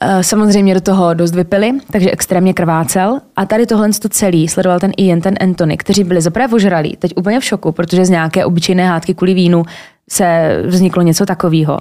[0.00, 3.20] Eh, samozřejmě do toho dost vypili, takže extrémně krvácel.
[3.36, 7.12] A tady tohle to celý sledoval ten Ian, ten Anthony, kteří byli zaprvé ožralí, teď
[7.16, 9.62] úplně v šoku, protože z nějaké obyčejné hádky kvůli vínu
[10.10, 11.78] se vzniklo něco takového.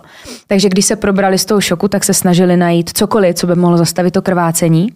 [0.48, 3.78] Takže když se probrali z toho šoku, tak se snažili najít cokoliv, co by mohlo
[3.78, 4.94] zastavit to krvácení.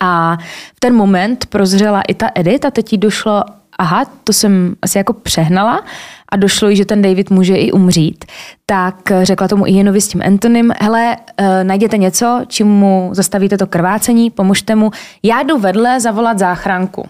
[0.00, 0.36] A
[0.76, 3.44] v ten moment prozřela i ta Edith a teď jí došlo,
[3.78, 5.84] aha, to jsem asi jako přehnala
[6.28, 8.24] a došlo jí, že ten David může i umřít.
[8.66, 13.66] Tak řekla tomu Ianovi s tím Antonym, hele, uh, najděte něco, čím mu zastavíte to
[13.66, 14.90] krvácení, pomožte mu.
[15.22, 17.08] Já jdu vedle zavolat záchranku.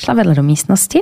[0.00, 1.00] Šla vedle do místnosti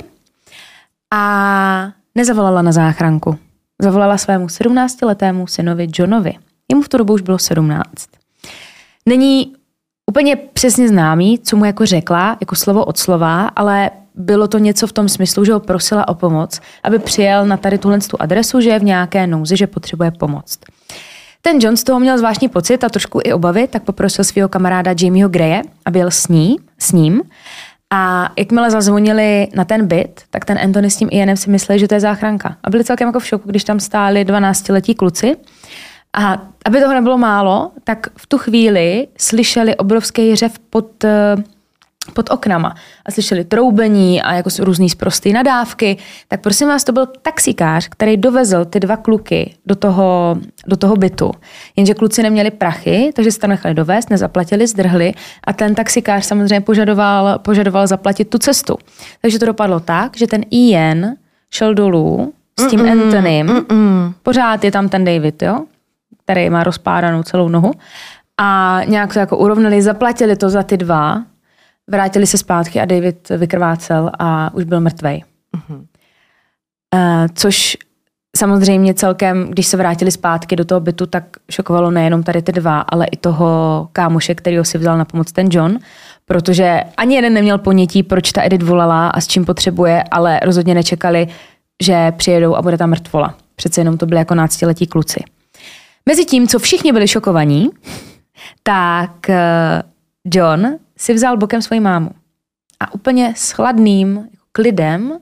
[1.13, 3.37] a nezavolala na záchranku.
[3.81, 6.33] Zavolala svému 17-letému synovi Johnovi.
[6.71, 8.20] Jemu v tu dobu už bylo 17
[9.05, 9.53] není
[10.09, 14.87] úplně přesně známý, co mu jako řekla, jako slovo od slova, ale bylo to něco
[14.87, 18.61] v tom smyslu, že ho prosila o pomoc, aby přijel na tady tuhle tu adresu,
[18.61, 20.57] že je v nějaké nouzi, že potřebuje pomoc.
[21.41, 24.93] Ten John z toho měl zvláštní pocit a trošku i obavy, tak poprosil svého kamaráda
[25.01, 27.21] Jamieho Greje, aby jel s, ní, s ním.
[27.93, 31.87] A jakmile zazvonili na ten byt, tak ten Anthony s tím Ianem si mysleli, že
[31.87, 32.57] to je záchranka.
[32.63, 35.35] A byli celkem jako v šoku, když tam stáli 12-letí kluci
[36.13, 41.35] a aby toho nebylo málo, tak v tu chvíli slyšeli obrovský řev pod, eh,
[42.13, 45.97] pod oknama a slyšeli troubení a jako různý zprosté nadávky,
[46.27, 50.37] tak prosím vás, to byl taxikář, který dovezl ty dva kluky do toho,
[50.67, 51.31] do toho bytu.
[51.75, 55.13] Jenže kluci neměli prachy, takže se tam nechali dovést, nezaplatili, zdrhli
[55.47, 58.77] a ten taxikář samozřejmě požadoval, požadoval zaplatit tu cestu.
[59.21, 61.05] Takže to dopadlo tak, že ten Ian
[61.49, 64.13] šel dolů s tím mm-mm, Antonym, mm-mm.
[64.23, 65.65] pořád je tam ten David, jo?
[66.23, 67.71] Který má rozpáranou celou nohu.
[68.37, 71.23] A nějak to jako urovnali, zaplatili to za ty dva,
[71.89, 75.23] vrátili se zpátky a David vykrvácel a už byl mrtvej.
[75.57, 75.77] Uh-huh.
[75.77, 77.77] Uh, což
[78.37, 82.79] samozřejmě celkem, když se vrátili zpátky do toho bytu, tak šokovalo nejenom tady ty dva,
[82.79, 85.77] ale i toho kámoše, který si vzal na pomoc ten John,
[86.25, 90.73] protože ani jeden neměl ponětí, proč ta Edith volala a s čím potřebuje, ale rozhodně
[90.73, 91.27] nečekali,
[91.83, 93.35] že přijedou a bude tam mrtvola.
[93.55, 95.23] Přece jenom to byly jako náctiletí kluci.
[96.05, 97.69] Mezi tím, co všichni byli šokovaní,
[98.63, 99.83] tak eh,
[100.25, 102.09] John si vzal bokem svoji mámu
[102.79, 105.19] a úplně s chladným klidem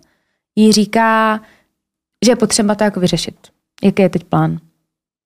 [0.55, 1.41] jí říká,
[2.25, 3.35] že je potřeba to jako vyřešit.
[3.83, 4.59] Jaký je teď plán?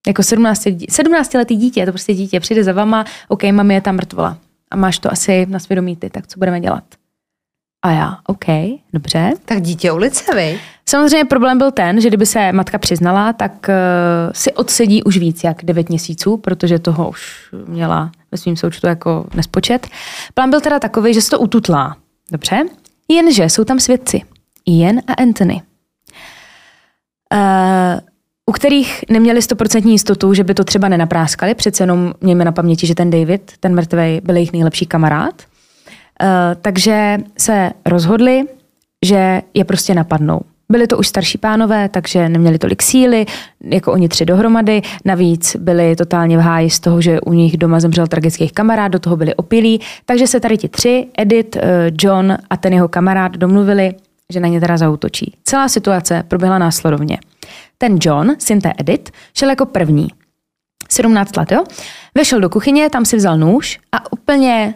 [0.08, 3.96] Jako 17, 17 letý dítě, to prostě dítě, přijde za vama, OK, mami je tam
[3.96, 4.38] mrtvola
[4.72, 6.84] a máš to asi na svědomí ty, tak co budeme dělat?
[7.84, 8.46] A já, OK,
[8.94, 9.34] dobře.
[9.46, 10.60] Tak dítě ulice, vy?
[10.90, 15.44] Samozřejmě problém byl ten, že kdyby se matka přiznala, tak uh, si odsedí už víc
[15.44, 19.88] jak 9 měsíců, protože toho už měla ve svým součtu jako nespočet.
[20.34, 21.98] Plán byl teda takový, že se to ututlá.
[22.32, 22.64] Dobře?
[23.10, 24.22] Jenže jsou tam svědci.
[24.66, 25.62] Ian a Anthony.
[27.34, 28.00] Uh,
[28.46, 32.88] u kterých neměli stoprocentní jistotu, že by to třeba nenapráskali, přece jenom mějme na paměti,
[32.88, 35.42] že ten David, ten mrtvej, byl jejich nejlepší kamarád.
[36.22, 36.28] Uh,
[36.62, 38.44] takže se rozhodli,
[39.06, 40.42] že je prostě napadnou.
[40.72, 43.26] Byli to už starší pánové, takže neměli tolik síly,
[43.64, 44.82] jako oni tři dohromady.
[45.06, 49.00] Navíc byli totálně v háji z toho, že u nich doma zemřel tragický kamarád, do
[49.00, 49.82] toho byli opilí.
[50.06, 53.94] Takže se tady ti tři, Edith, eh, John a ten jeho kamarád, domluvili,
[54.34, 55.34] že na ně teda zautočí.
[55.44, 57.18] Celá situace proběhla následovně.
[57.78, 60.08] Ten John, syn té Edith, šel jako první.
[60.90, 61.64] 17 let, jo?
[62.16, 64.74] Vešel do kuchyně, tam si vzal nůž a úplně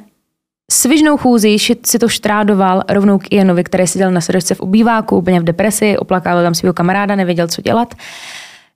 [0.72, 5.40] svižnou chůzi si to štrádoval rovnou k Ianovi, který seděl na sedačce v obýváku, úplně
[5.40, 7.94] v depresi, oplakával tam svého kamaráda, nevěděl, co dělat.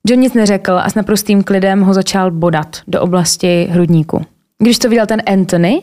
[0.08, 4.26] John nic neřekl a s naprostým klidem ho začal bodat do oblasti hrudníku.
[4.60, 5.82] Když to viděl ten Anthony,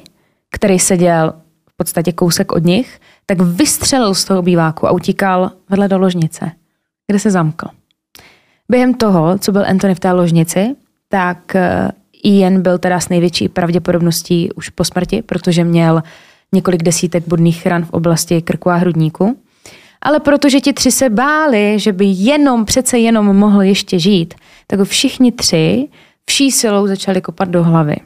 [0.51, 1.33] který seděl
[1.71, 6.51] v podstatě kousek od nich, tak vystřelil z toho obýváku a utíkal vedle do ložnice,
[7.07, 7.69] kde se zamkl.
[8.69, 10.77] Během toho, co byl Anthony v té ložnici,
[11.09, 11.89] tak eh,
[12.25, 16.03] Ian byl teda s největší pravděpodobností už po smrti, protože měl
[16.53, 19.39] několik desítek bodných ran v oblasti krku a hrudníku.
[20.03, 24.35] Ale protože ti tři se báli, že by jenom, přece jenom mohl ještě žít,
[24.67, 25.89] tak všichni tři
[26.27, 27.97] vší silou začali kopat do hlavy.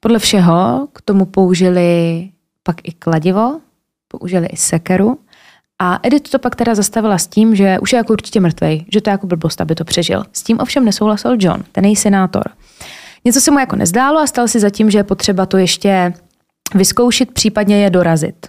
[0.00, 2.28] Podle všeho k tomu použili
[2.62, 3.60] pak i kladivo,
[4.08, 5.18] použili i sekeru
[5.78, 9.00] a Edith to pak teda zastavila s tím, že už je jako určitě mrtvej, že
[9.00, 10.24] to je jako blbost, aby to přežil.
[10.32, 12.44] S tím ovšem nesouhlasil John, ten její senátor.
[13.24, 16.12] Něco se mu jako nezdálo a stal si zatím, že je potřeba to ještě
[16.74, 18.46] vyzkoušet, případně je dorazit.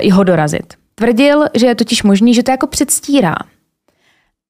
[0.00, 0.74] I ho dorazit.
[0.94, 3.34] Tvrdil, že je totiž možný, že to jako předstírá.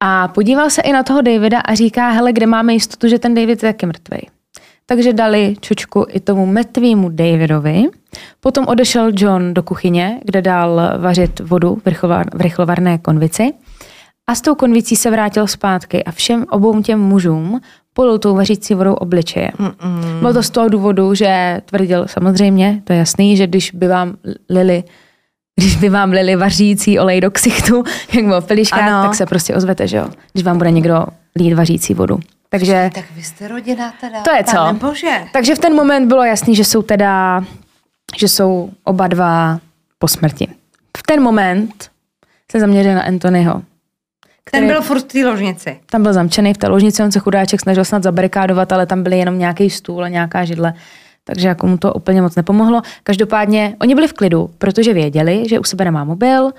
[0.01, 3.35] A podíval se i na toho Davida a říká, hele, kde máme jistotu, že ten
[3.35, 4.19] David je taky mrtvý.
[4.87, 7.85] Takže dali čočku i tomu mrtvému Davidovi.
[8.41, 13.53] Potom odešel John do kuchyně, kde dal vařit vodu v rychlovarné konvici.
[14.29, 17.61] A s tou konvicí se vrátil zpátky a všem obou těm mužům
[17.97, 19.51] polil tou vařící vodou obličeje.
[19.59, 20.19] Mm-mm.
[20.19, 24.17] Bylo to z toho důvodu, že tvrdil samozřejmě, to je jasný, že když by vám
[24.51, 24.85] lili
[25.59, 29.89] když by vám lili vařící olej do ksichtu, jak bylo v tak se prostě ozvete,
[29.89, 30.09] že jo?
[30.33, 32.19] Když vám bude někdo lít vařící vodu.
[32.49, 34.23] Takže, tak vy jste rodina teda.
[34.23, 34.87] To je co.
[34.87, 35.25] Bože.
[35.33, 37.45] Takže v ten moment bylo jasný, že jsou teda,
[38.19, 39.61] že jsou oba dva
[39.99, 40.49] po smrti.
[40.97, 41.91] V ten moment
[42.53, 43.63] se zaměřil na Anthonyho.
[44.49, 45.81] Který, ten byl furt v té ložnici.
[45.87, 49.19] Tam byl zamčený v té ložnici, on se chudáček snažil snad zabarikádovat, ale tam byly
[49.19, 50.75] jenom nějaký stůl a nějaká židle.
[51.25, 52.83] Takže jako mu to úplně moc nepomohlo.
[53.03, 56.51] Každopádně oni byli v klidu, protože věděli, že u sebe nemá mobil,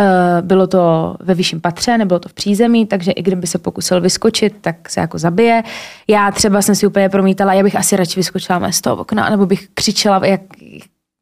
[0.00, 4.00] eh, bylo to ve vyšším patře, nebylo to v přízemí, takže i kdyby se pokusil
[4.00, 5.62] vyskočit, tak se jako zabije.
[6.08, 9.46] Já třeba jsem si úplně promítala, já bych asi radši vyskočila z toho okna, nebo
[9.46, 10.40] bych křičela, jak,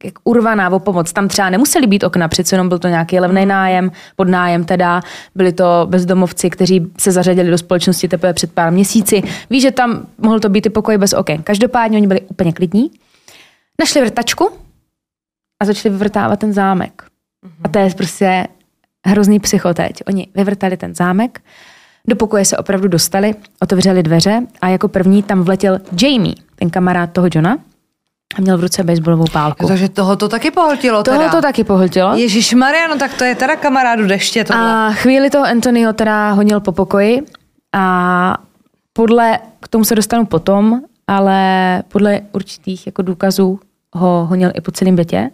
[0.04, 1.12] jak urvaná o pomoc.
[1.12, 5.00] Tam třeba nemuseli být okna, přece jenom byl to nějaký levný nájem, pod nájem teda.
[5.34, 9.22] Byli to bezdomovci, kteří se zařadili do společnosti teprve před pár měsíci.
[9.50, 11.42] Ví, že tam mohl to být i pokoj bez oken.
[11.42, 12.90] Každopádně oni byli úplně klidní.
[13.80, 14.50] Našli vrtačku
[15.62, 17.02] a začali vyvrtávat ten zámek.
[17.64, 18.46] A to je prostě
[19.06, 20.02] hrozný psychoteď.
[20.06, 21.40] Oni vyvrtali ten zámek,
[22.08, 27.12] do pokoje se opravdu dostali, otevřeli dveře a jako první tam vletěl Jamie, ten kamarád
[27.12, 27.58] toho Johna,
[28.36, 29.66] a měl v ruce baseballovou pálku.
[29.66, 31.16] Takže toho to taky pohltilo teda.
[31.16, 32.16] Toho to taky pohltilo.
[32.16, 34.62] Ježíš Maria, no tak to je teda kamarádu deště tohle.
[34.62, 37.22] A chvíli toho Anthonyho teda honil po pokoji
[37.72, 38.36] a
[38.92, 43.60] podle, k tomu se dostanu potom, ale podle určitých jako důkazů
[43.92, 45.30] ho honil i po celém bytě.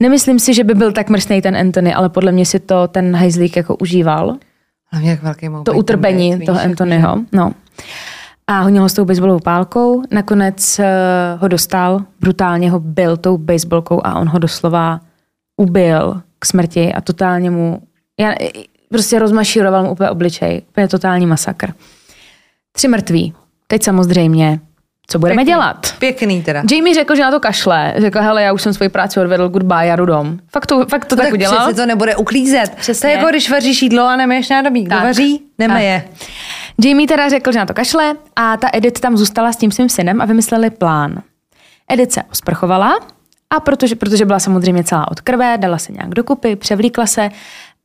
[0.00, 3.16] Nemyslím si, že by byl tak mrzný ten Anthony, ale podle mě si to ten
[3.16, 4.36] hajzlík jako užíval.
[4.92, 7.18] Hlavně jak velký To utrpení toho Anthonyho.
[7.32, 7.52] No
[8.50, 10.02] a honil ho s tou baseballovou pálkou.
[10.10, 10.84] Nakonec uh,
[11.40, 15.00] ho dostal, brutálně ho byl tou baseballkou a on ho doslova
[15.56, 17.82] ubil k smrti a totálně mu,
[18.20, 18.34] já,
[18.88, 20.62] prostě rozmašíroval mu úplně obličej.
[20.68, 21.72] Úplně totální masakr.
[22.72, 23.34] Tři mrtví.
[23.66, 24.60] Teď samozřejmě
[25.10, 25.52] co budeme Pěkný.
[25.52, 25.94] dělat?
[25.98, 26.62] Pěkný teda.
[26.72, 27.94] Jamie řekl, že na to kašle.
[27.96, 30.38] Řekl, hele, já už jsem svoji práci odvedl, goodbye, já jdu dom.
[30.52, 31.56] Fakt to, fakt to no tak, tak udělal.
[31.56, 32.74] Přesně to nebude uklízet.
[32.74, 33.00] Přesně.
[33.00, 34.84] To je jako když vaříš jídlo a nemeješ nádobí.
[34.84, 36.08] Kdo vaří, nemeje.
[36.84, 39.88] Jamie teda řekl, že na to kašle a ta Edith tam zůstala s tím svým
[39.88, 41.22] synem a vymysleli plán.
[41.88, 42.98] Edith se osprchovala
[43.50, 47.30] a protože, protože byla samozřejmě celá od krve, dala se nějak dokupy, převlíkla se.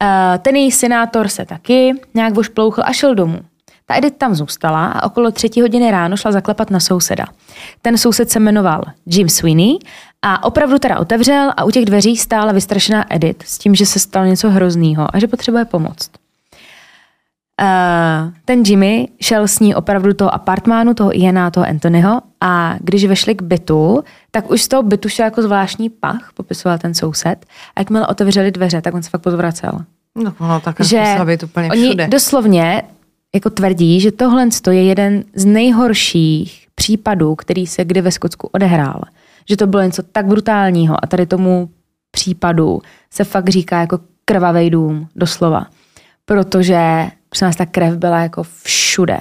[0.04, 3.40] Eh, ten její senátor se taky nějak vošplouchl a šel domů.
[3.86, 7.26] Ta Edith tam zůstala a okolo třetí hodiny ráno šla zaklepat na souseda.
[7.82, 9.78] Ten soused se jmenoval Jim Sweeney
[10.22, 14.00] a opravdu teda otevřel a u těch dveří stála vystrašená Edith s tím, že se
[14.00, 16.10] stalo něco hroznýho a že potřebuje pomoc.
[17.62, 22.76] Uh, ten Jimmy šel s ní opravdu do toho apartmánu, toho Iana, toho Anthonyho a
[22.80, 26.94] když vešli k bytu, tak už z toho bytu šel jako zvláštní pach, popisoval ten
[26.94, 29.72] soused a jakmile otevřeli dveře, tak on se fakt podvracel.
[30.16, 32.08] No, no tak že být úplně oni všude.
[32.08, 32.84] doslovně
[33.36, 39.02] jako tvrdí, že tohle je jeden z nejhorších případů, který se kdy ve Skotsku odehrál.
[39.50, 41.70] Že to bylo něco tak brutálního a tady tomu
[42.12, 42.82] případu
[43.12, 45.66] se fakt říká jako krvavý dům, doslova.
[46.26, 49.20] Protože Prosím nás, ta krev byla jako všude.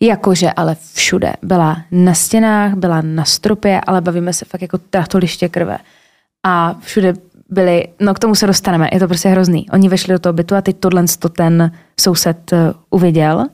[0.00, 1.32] Jakože ale všude.
[1.42, 5.78] Byla na stěnách, byla na stropě, ale bavíme se fakt jako tratoliště krve.
[6.46, 7.14] A všude
[7.48, 9.70] byli, no k tomu se dostaneme, je to prostě hrozný.
[9.70, 13.46] Oni vešli do toho bytu a teď tohle to ten soused eh, uviděl,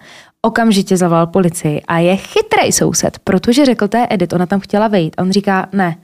[0.43, 5.15] okamžitě zavolal policii a je chytrý soused, protože řekl té Edit, ona tam chtěla vejít
[5.19, 5.97] a on říká, ne,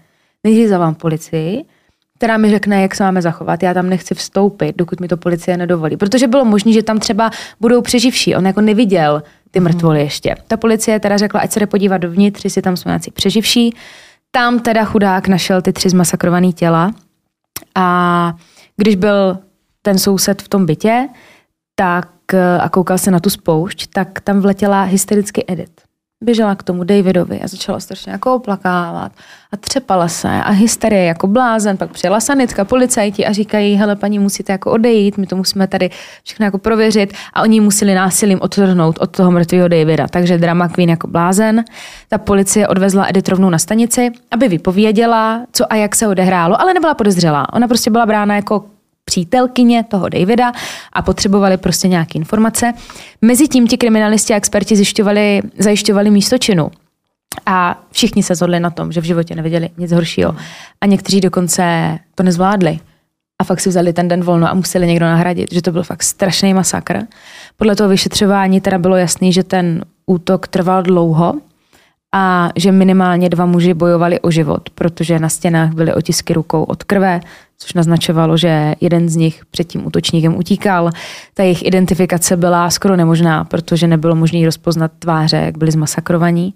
[0.44, 1.64] nejdřív zavolám policii,
[2.20, 3.62] která mi řekne, jak se máme zachovat.
[3.62, 5.96] Já tam nechci vstoupit, dokud mi to policie nedovolí.
[5.96, 7.30] Protože bylo možné, že tam třeba
[7.60, 8.36] budou přeživší.
[8.36, 9.68] On jako neviděl ty mhm.
[9.68, 10.34] mrtvoly ještě.
[10.46, 13.74] Ta policie teda řekla, ať se jde podívat dovnitř, jestli tam jsou nějaký přeživší.
[14.30, 16.92] Tam teda chudák našel ty tři zmasakrované těla.
[17.74, 18.34] A
[18.76, 19.38] když byl
[19.82, 21.08] ten soused v tom bytě,
[21.74, 25.89] tak a koukal se na tu spoušť, tak tam vletěla hystericky Edit
[26.24, 29.12] běžela k tomu Davidovi a začala strašně jako oplakávat
[29.52, 34.18] a třepala se a hysterie jako blázen, pak přijela sanitka, policajti a říkají, hele paní,
[34.18, 35.90] musíte jako odejít, my to musíme tady
[36.24, 40.08] všechno jako prověřit a oni museli násilím odtrhnout od toho mrtvého Davida.
[40.08, 41.64] Takže drama queen jako blázen.
[42.08, 46.74] Ta policie odvezla Edith rovnou na stanici, aby vypověděla, co a jak se odehrálo, ale
[46.74, 47.52] nebyla podezřelá.
[47.52, 48.64] Ona prostě byla brána jako
[49.04, 50.52] přítelkyně toho Davida
[50.92, 52.72] a potřebovali prostě nějaké informace.
[53.22, 56.70] Mezitím ti kriminalisti a experti zjišťovali, zajišťovali místo činu.
[57.46, 60.36] A všichni se zhodli na tom, že v životě neviděli nic horšího.
[60.80, 62.78] A někteří dokonce to nezvládli.
[63.40, 66.02] A fakt si vzali ten den volno a museli někdo nahradit, že to byl fakt
[66.02, 66.98] strašný masakr.
[67.56, 71.34] Podle toho vyšetřování teda bylo jasný, že ten útok trval dlouho
[72.14, 76.84] a že minimálně dva muži bojovali o život, protože na stěnách byly otisky rukou od
[76.84, 77.20] krve,
[77.58, 80.90] což naznačovalo, že jeden z nich před tím útočníkem utíkal.
[81.34, 86.54] Ta jejich identifikace byla skoro nemožná, protože nebylo možné rozpoznat tváře, jak byli zmasakrovaní.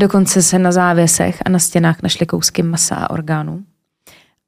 [0.00, 3.62] Dokonce se na závěsech a na stěnách našly kousky masa a orgánů.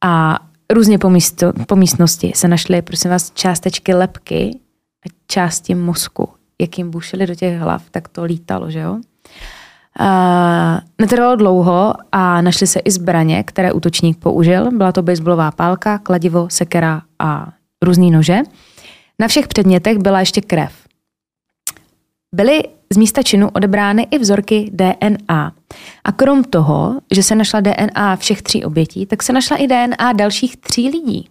[0.04, 0.38] A
[0.72, 4.58] různě po, místo, po místnosti se našly, prosím vás, částečky lepky
[5.06, 6.28] a části mozku.
[6.60, 9.00] Jak jim bušili do těch hlav, tak to lítalo, že jo?
[10.00, 14.70] Uh, netrvalo dlouho a našly se i zbraně, které útočník použil.
[14.70, 18.38] Byla to baseballová pálka, kladivo, sekera a různý nože.
[19.18, 20.72] Na všech předmětech byla ještě krev.
[22.34, 22.62] Byly
[22.92, 25.52] z místa činu odebrány i vzorky DNA.
[26.04, 30.12] A krom toho, že se našla DNA všech tří obětí, tak se našla i DNA
[30.12, 31.28] dalších tří lidí.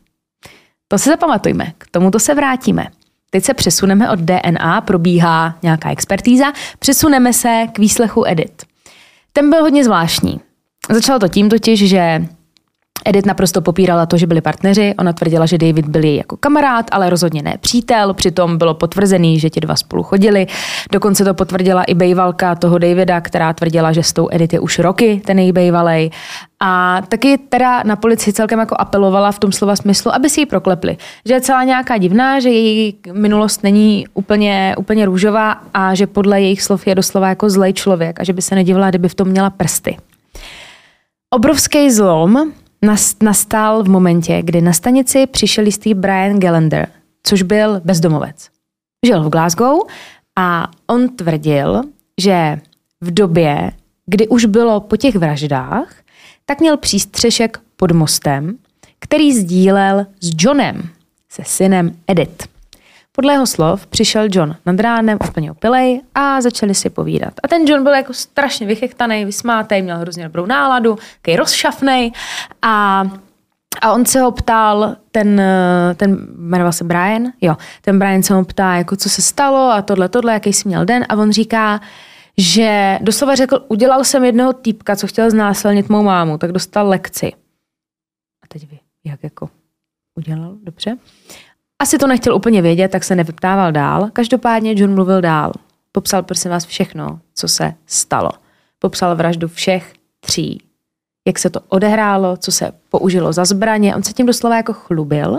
[0.88, 2.88] To se zapamatujme, k tomuto se vrátíme.
[3.30, 6.46] Teď se přesuneme od DNA, probíhá nějaká expertíza,
[6.80, 8.64] přesuneme se k výslechu Edit.
[9.34, 10.40] Ten byl hodně zvláštní.
[10.90, 12.26] Začalo to tím totiž, že
[13.06, 14.94] Edith naprosto popírala to, že byli partneři.
[15.00, 18.14] Ona tvrdila, že David byl její jako kamarád, ale rozhodně ne přítel.
[18.14, 20.48] Přitom bylo potvrzený, že ti dva spolu chodili.
[20.92, 24.80] Dokonce to potvrdila i bejvalka toho Davida, která tvrdila, že s tou Edith je už
[24.80, 26.10] roky, ten její bejvalej.
[26.60, 30.46] A taky teda na policii celkem jako apelovala v tom slova smyslu, aby si ji
[30.46, 30.98] proklepli.
[31.26, 36.42] Že je celá nějaká divná, že její minulost není úplně, úplně růžová a že podle
[36.42, 39.28] jejich slov je doslova jako zlej člověk a že by se nedivila, kdyby v tom
[39.28, 39.98] měla prsty.
[41.34, 42.52] Obrovský zlom
[43.22, 46.88] nastal v momentě, kdy na stanici přišel jistý Brian Gallender,
[47.24, 48.50] což byl bezdomovec.
[49.06, 49.80] Žil v Glasgow
[50.36, 51.82] a on tvrdil,
[52.22, 52.60] že
[53.02, 53.72] v době,
[54.06, 55.94] kdy už bylo po těch vraždách,
[56.46, 58.58] tak měl přístřešek pod mostem,
[59.00, 60.90] který sdílel s Johnem,
[61.30, 62.59] se synem Edith.
[63.12, 67.34] Podle jeho slov přišel John nad ránem úplně opilej a začali si povídat.
[67.44, 72.12] A ten John byl jako strašně vychechtaný, vysmátej, měl hrozně dobrou náladu, takový rozšafnej
[72.62, 73.04] a
[73.82, 75.42] a on se ho ptal, ten,
[75.96, 79.82] ten jmenoval se Brian, jo, ten Brian se ho ptá, jako co se stalo a
[79.82, 81.82] tohle, tohle, jaký jsi měl den a on říká,
[82.38, 87.32] že doslova řekl, udělal jsem jednoho týpka, co chtěl znásilnit mou mámu, tak dostal lekci.
[88.44, 89.50] A teď vy, jak jako
[90.16, 90.98] udělal, dobře.
[91.82, 94.10] Asi to nechtěl úplně vědět, tak se nevyptával dál.
[94.14, 95.52] Každopádně John mluvil dál.
[95.92, 98.30] Popsal prosím vás všechno, co se stalo.
[98.80, 100.62] Popsal vraždu všech tří.
[101.28, 103.96] Jak se to odehrálo, co se použilo za zbraně.
[103.96, 105.38] On se tím doslova jako chlubil.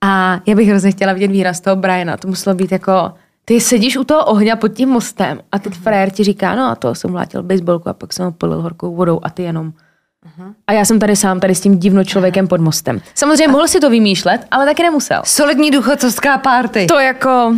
[0.00, 2.16] A já bych hrozně chtěla vidět výraz toho Briana.
[2.16, 3.12] To muselo být jako,
[3.44, 6.74] ty sedíš u toho ohně pod tím mostem a teď frajer ti říká, no a
[6.74, 9.72] to jsem mlátil baseballku a pak jsem ho polil horkou vodou a ty jenom
[10.66, 13.00] A já jsem tady sám, tady s tím divno člověkem pod mostem.
[13.14, 13.50] Samozřejmě a...
[13.50, 15.22] mohl si to vymýšlet, ale taky nemusel.
[15.24, 16.86] Solidní duchocovská party.
[16.86, 17.54] To jako...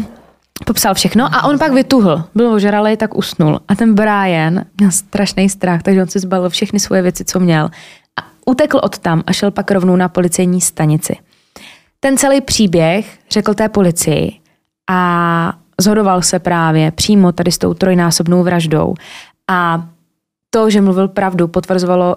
[0.67, 2.25] popsal všechno a on pak vytuhl.
[2.35, 3.61] Byl ožralý, tak usnul.
[3.69, 7.65] A ten Brian měl strašný strach, takže on si zbalil všechny svoje věci, co měl.
[8.21, 11.17] A utekl od tam a šel pak rovnou na policejní stanici.
[12.01, 14.33] Ten celý příběh řekl té policii
[14.91, 18.95] a zhodoval se právě přímo tady s tou trojnásobnou vraždou.
[19.51, 19.87] A
[20.51, 22.17] to, že mluvil pravdu, potvrzovalo,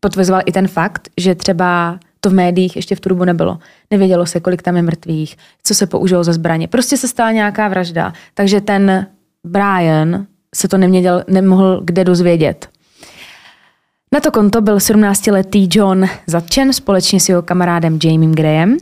[0.00, 3.58] potvrzoval i ten fakt, že třeba to v médiích ještě v tu dobu nebylo.
[3.90, 6.68] Nevědělo se, kolik tam je mrtvých, co se použilo za zbraně.
[6.68, 8.12] Prostě se stala nějaká vražda.
[8.34, 9.06] Takže ten
[9.44, 12.68] Brian se to neměděl, nemohl kde dozvědět.
[14.12, 18.76] Na to konto byl 17-letý John zatčen společně s jeho kamarádem Jamiem Graham.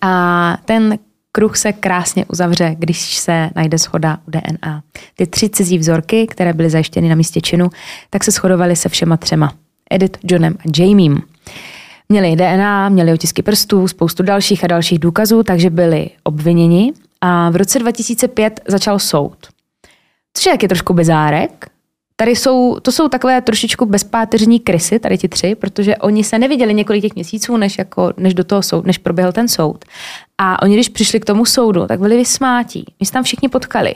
[0.00, 0.98] A ten
[1.32, 4.82] kruh se krásně uzavře, když se najde schoda u DNA.
[5.16, 7.70] Ty tři cizí vzorky, které byly zajištěny na místě činu,
[8.10, 9.52] tak se shodovaly se všema třema.
[9.90, 11.22] Edith, Johnem a Jamiem.
[12.08, 17.56] Měli DNA, měli otisky prstů, spoustu dalších a dalších důkazů, takže byli obviněni a v
[17.56, 19.36] roce 2005 začal soud.
[20.34, 21.66] Což je taky trošku bizárek.
[22.16, 26.74] Tady jsou, to jsou takové trošičku bezpáteřní krysy, tady ti tři, protože oni se neviděli
[26.74, 29.84] několik těch měsíců, než, jako, než do toho soud, než proběhl ten soud.
[30.38, 32.84] A oni, když přišli k tomu soudu, tak byli vysmátí.
[33.00, 33.94] My se tam všichni potkali.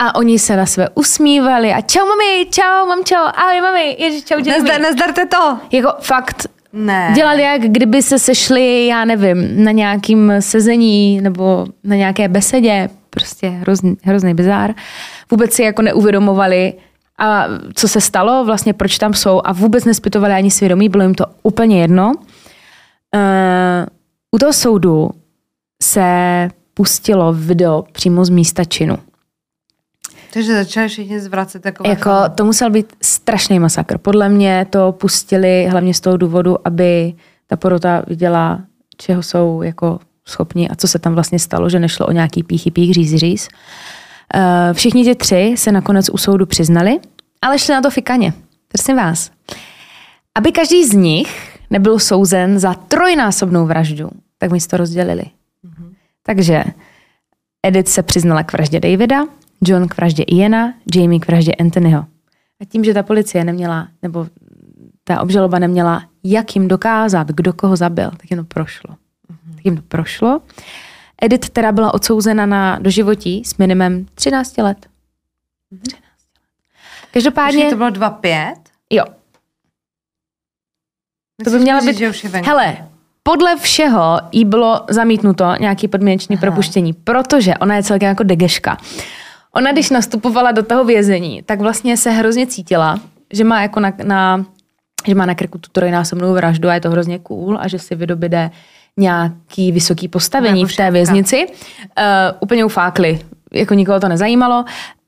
[0.00, 4.38] A oni se na sebe usmívali a čau mami, čau mamčo, ahoj mami, ježiš, čau
[4.38, 4.58] Jamie.
[4.58, 5.58] Nazdar, nazdarte to.
[5.70, 7.12] Jako fakt Ne.
[7.14, 12.88] Dělali jak kdyby se sešli, já nevím, na nějakým sezení nebo na nějaké besedě.
[13.10, 14.74] Prostě hrozný, hrozný bizár.
[15.30, 16.74] Vůbec si jako neuvědomovali,
[17.18, 17.44] a
[17.74, 21.24] co se stalo, vlastně proč tam jsou a vůbec nespytovali ani svědomí, bylo jim to
[21.42, 22.12] úplně jedno.
[23.14, 23.22] Uh,
[24.30, 25.10] u toho soudu
[25.82, 28.98] se pustilo video přímo z místa činu.
[30.32, 31.90] Takže začali všichni zvracet takové...
[31.90, 33.98] Jako, to musel být strašný masakr.
[33.98, 37.14] Podle mě to pustili hlavně z toho důvodu, aby
[37.46, 38.60] ta porota viděla,
[38.96, 42.70] čeho jsou jako schopni a co se tam vlastně stalo, že nešlo o nějaký píchy
[42.70, 43.48] pích, říz, říz.
[44.34, 44.40] Uh,
[44.72, 46.98] všichni ti tři se nakonec u soudu přiznali,
[47.42, 48.32] ale šli na to fikaně.
[48.68, 49.30] Prosím vás.
[50.34, 55.22] Aby každý z nich nebyl souzen za trojnásobnou vraždu, tak my to rozdělili.
[55.22, 55.92] Mm-hmm.
[56.22, 56.64] Takže
[57.66, 59.26] Edith se přiznala k vraždě Davida,
[59.64, 62.04] John k vraždě Iana, Jamie k vraždě Anthonyho.
[62.60, 64.26] A tím, že ta policie neměla, nebo
[65.04, 68.94] ta obžaloba neměla, jak jim dokázat, kdo koho zabil, tak jim to prošlo.
[68.94, 69.54] Mm-hmm.
[69.56, 70.40] Tak jim to prošlo.
[71.22, 74.86] Edith teda byla odsouzena na doživotí s minimem 13 let.
[75.72, 75.80] Mm-hmm.
[75.82, 76.02] 13 let.
[77.10, 77.58] Každopádně...
[77.58, 78.54] Počkej, to bylo 2,5?
[78.90, 79.04] Jo.
[81.38, 81.98] Myslíš, to by měla být...
[81.98, 82.48] Že už je venku?
[82.48, 82.76] Hele,
[83.22, 86.40] podle všeho jí bylo zamítnuto nějaký podmínečný Aha.
[86.40, 88.76] propuštění, protože ona je celkem jako degeška.
[89.54, 93.00] Ona, když nastupovala do toho vězení, tak vlastně se hrozně cítila,
[93.32, 94.44] že má jako na, na
[95.06, 97.94] že má na krku tu trojnásobnou vraždu a je to hrozně cool a že si
[97.94, 98.50] vydobíde
[98.96, 101.46] nějaký vysoký postavení v té věznici.
[101.46, 101.54] Uh,
[102.40, 103.20] úplně ufákli,
[103.52, 104.64] jako nikoho to nezajímalo.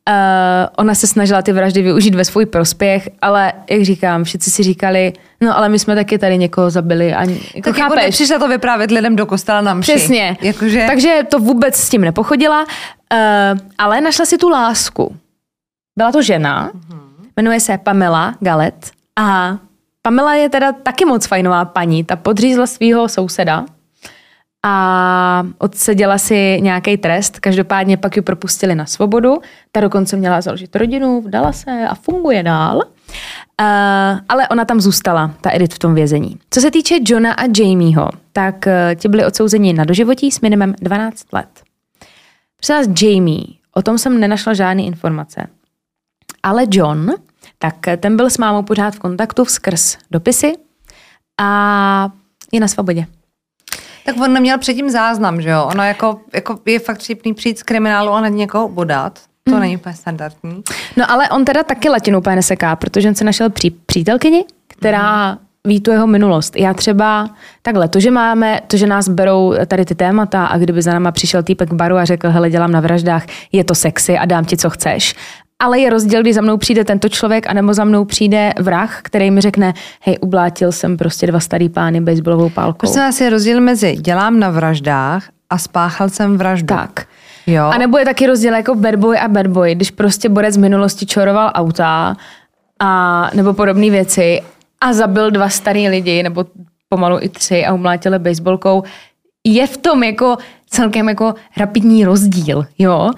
[0.09, 4.63] Uh, ona se snažila ty vraždy využít ve svůj prospěch, ale jak říkám, všichni si
[4.63, 7.15] říkali, no ale my jsme taky tady někoho zabili.
[7.15, 8.21] A, jako tak jako chápeš?
[8.21, 9.93] jako to vyprávět lidem do kostela na mši.
[9.93, 10.37] Přesně.
[10.41, 10.85] Jakože...
[10.87, 15.17] Takže to vůbec s tím nepochodila, uh, ale našla si tu lásku.
[15.99, 17.01] Byla to žena, uh-huh.
[17.37, 19.57] jmenuje se Pamela Galet a
[20.03, 23.65] Pamela je teda taky moc fajnová paní, ta podřízla svého souseda,
[24.63, 29.37] a odseděla si nějaký trest, každopádně pak ji propustili na svobodu,
[29.73, 32.77] ta dokonce měla založit rodinu, vdala se a funguje dál.
[32.77, 36.39] Uh, ale ona tam zůstala, ta Edith v tom vězení.
[36.51, 40.75] Co se týče Johna a Jamieho, tak uh, ti byli odsouzeni na doživotí s minimem
[40.81, 41.49] 12 let.
[42.57, 43.45] Prosím Jamie,
[43.75, 45.47] o tom jsem nenašla žádné informace.
[46.43, 47.11] Ale John,
[47.59, 50.53] tak ten byl s mámou pořád v kontaktu skrz dopisy
[51.41, 52.09] a
[52.53, 53.07] je na svobodě.
[54.05, 55.65] Tak on neměl předtím záznam, že jo?
[55.65, 59.19] Ono jako, jako je fakt vtipný přijít z kriminálu a na někoho bodat.
[59.45, 59.61] To hmm.
[59.61, 60.63] není úplně standardní.
[60.97, 65.29] No ale on teda taky latinu úplně neseká, protože on se našel pří, přítelkyni, která
[65.29, 65.39] hmm.
[65.67, 66.57] ví tu jeho minulost.
[66.57, 67.31] Já třeba
[67.63, 71.13] takhle, to, že máme, to, že nás berou tady ty témata a kdyby za náma
[71.13, 74.45] přišel týpek k baru a řekl, hele, dělám na vraždách, je to sexy a dám
[74.45, 75.15] ti, co chceš
[75.63, 79.31] ale je rozdíl, když za mnou přijde tento člověk, anebo za mnou přijde vrah, který
[79.31, 82.79] mi řekne, hej, ublátil jsem prostě dva starý pány baseballovou pálkou.
[82.79, 86.67] Prostě nás je rozdíl mezi dělám na vraždách a spáchal jsem vraždu.
[86.67, 87.07] Tak.
[87.47, 87.65] Jo.
[87.65, 90.57] A nebo je taky rozdíl jako bad boy a bad boy, když prostě borec z
[90.57, 92.17] minulosti čoroval auta
[92.79, 94.43] a, nebo podobné věci
[94.81, 96.45] a zabil dva starý lidi, nebo
[96.89, 98.83] pomalu i tři a umlátil baseballkou,
[99.47, 100.37] je v tom jako
[100.71, 103.11] celkem jako rapidní rozdíl, jo.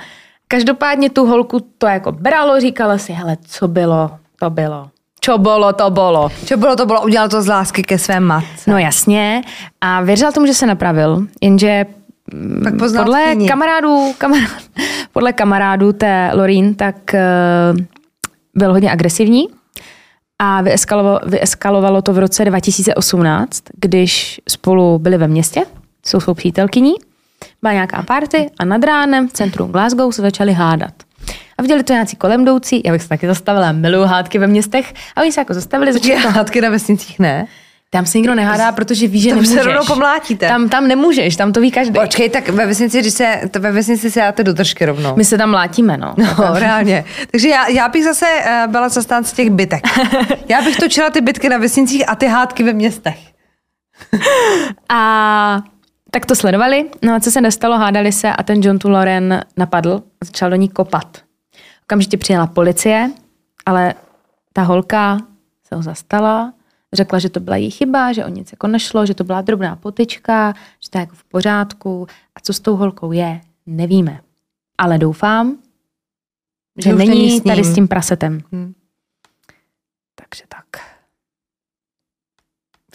[0.48, 4.90] Každopádně tu holku to jako bralo, říkala si, hele, co bylo, to bylo.
[5.20, 6.28] Čo bylo, to bylo.
[6.44, 8.70] Čo bylo, to bylo, udělal to z lásky ke své matce.
[8.70, 9.42] No jasně.
[9.80, 11.86] A věřila tomu, že se napravil, jenže
[12.64, 14.50] tak podle kamarádů, kamarád,
[15.12, 17.80] podle kamarádů té Lorín, tak uh,
[18.54, 19.48] byl hodně agresivní
[20.38, 25.64] a vyeskalovalo, vyeskalovalo to v roce 2018, když spolu byli ve městě,
[26.06, 26.94] jsou svou přítelkyní,
[27.64, 30.94] byla nějaká party a nad ránem v centru Glasgow se začali hádat.
[31.58, 34.94] A viděli to nějací kolem jdoucí, já bych se taky zastavila, miluju hádky ve městech,
[35.16, 35.92] a oni se jako zastavili.
[35.92, 36.30] Začali to...
[36.30, 37.46] hádky na vesnicích ne?
[37.90, 39.62] Tam se nikdo nehádá, protože ví, že tam nemůžeš.
[39.62, 40.48] se rovnou pomlátíte.
[40.48, 42.00] Tam, tam nemůžeš, tam to ví každý.
[42.00, 45.16] Počkej, tak ve vesnici, když se, to ve vesnici se dáte do držky rovnou.
[45.16, 46.14] My se tam mlátíme, no.
[46.16, 47.04] No, reálně.
[47.30, 49.82] Takže já, já bych zase uh, byla zastánce těch bytek.
[50.48, 53.18] já bych točila ty bytky na vesnicích a ty hádky ve městech.
[54.88, 55.62] a
[56.14, 59.44] tak to sledovali, no a co se nestalo, hádali se a ten John tu Loren
[59.56, 61.22] napadl a začal do ní kopat.
[61.82, 63.10] Okamžitě přijela policie,
[63.66, 63.94] ale
[64.52, 65.18] ta holka
[65.68, 66.52] se ho zastala,
[66.92, 69.76] řekla, že to byla její chyba, že o nic jako nešlo, že to byla drobná
[69.76, 74.20] potyčka, že to je jako v pořádku a co s tou holkou je, nevíme.
[74.78, 75.58] Ale doufám,
[76.78, 78.40] že, že není s tady s tím prasetem.
[78.52, 78.74] Hmm.
[80.14, 80.66] Takže tak.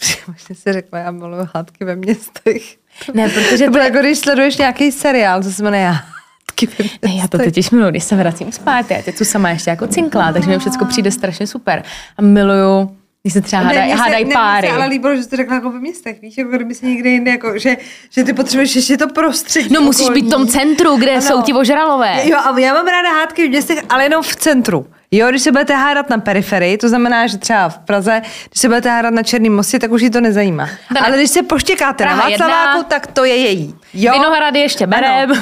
[0.26, 2.78] Vlastně si řekla, já miluji hádky ve městech.
[3.14, 5.94] Ne, protože to bylo jako když sleduješ nějaký seriál, co se jmenuje
[6.54, 6.90] městech.
[7.02, 9.86] Ne, já to teď miluji, když se vracím spát, já teď tu sama ještě jako
[9.86, 11.82] cinklá, takže mi všechno přijde strašně super.
[12.18, 14.68] A miluju když se třeba hádají hádaj páry.
[14.68, 17.10] Ne, ale líbilo, že jsi to řekla jako ve městech, víš, jako kdyby si někde
[17.10, 17.76] jinde, jako, že,
[18.10, 19.74] že ty potřebuješ ještě to prostředí.
[19.74, 20.22] No musíš okolní.
[20.22, 21.22] být v tom centru, kde ano.
[21.22, 22.28] jsou ti ožralové.
[22.28, 24.86] Jo, a já mám ráda hádky v městech, ale jenom v centru.
[25.10, 28.68] Jo, když se budete hádat na periferii, to znamená, že třeba v Praze, když se
[28.68, 30.68] budete hádat na Černém mostě, tak už ji to nezajímá.
[30.94, 31.06] Dane.
[31.06, 33.74] Ale když se poštěkáte Praha na Václaváku, tak to je její.
[33.94, 34.12] Jo?
[34.12, 35.32] Vinohrady ještě berem.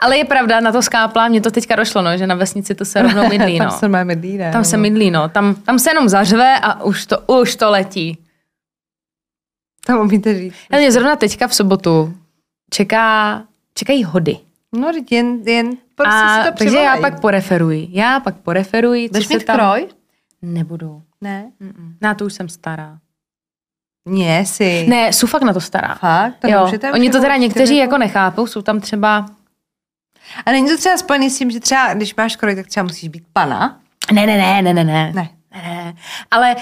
[0.00, 2.84] Ale je pravda, na to skápla, mě to teďka došlo, no, že na vesnici to
[2.84, 3.58] se rovnou mydlí.
[3.58, 3.66] No.
[3.70, 4.52] tam se mydlí, ne?
[4.52, 5.28] Tam se mydlí, no.
[5.28, 8.18] Tam, tam se jenom zařve a už to, už to letí.
[9.86, 10.54] Tam umíte říct.
[10.72, 12.14] Já mě zrovna teďka v sobotu
[12.70, 13.42] čeká,
[13.74, 14.36] čekají hody.
[14.72, 15.70] No, jen, jen
[16.00, 17.88] prostě a, si to Takže já pak poreferuji.
[17.90, 19.56] Já pak poreferuji, Jdeš se tam...
[19.56, 19.88] kroj?
[20.42, 21.02] Nebudu.
[21.20, 21.50] Ne?
[21.62, 21.94] Mm-mm.
[22.00, 22.98] Na to už jsem stará.
[24.08, 24.86] Ne, si.
[24.88, 25.94] Ne, jsou fakt na to stará.
[25.94, 26.34] Fakt?
[26.38, 26.72] To jo.
[26.92, 29.26] Oni to teda někteří jako nechápou, jsou tam třeba
[30.46, 33.08] a není to třeba spojený s tím, že třeba, když máš kroj, tak třeba musíš
[33.08, 33.78] být pana?
[34.12, 35.12] Ne, ne, ne, ne, ne, ne.
[35.14, 35.28] ne.
[35.52, 35.94] ne.
[36.30, 36.56] Ale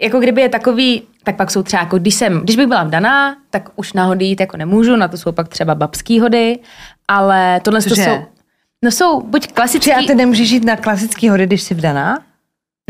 [0.00, 3.36] jako kdyby je takový, tak pak jsou třeba jako, když jsem, když bych byla vdaná,
[3.50, 6.58] tak už na hody jít jako nemůžu, na to jsou pak třeba babský hody,
[7.08, 8.26] ale tohle to jsou,
[8.82, 9.92] no jsou buď klasický...
[9.92, 12.18] A ty nemůžeš jít na klasický hody, když jsi vdaná?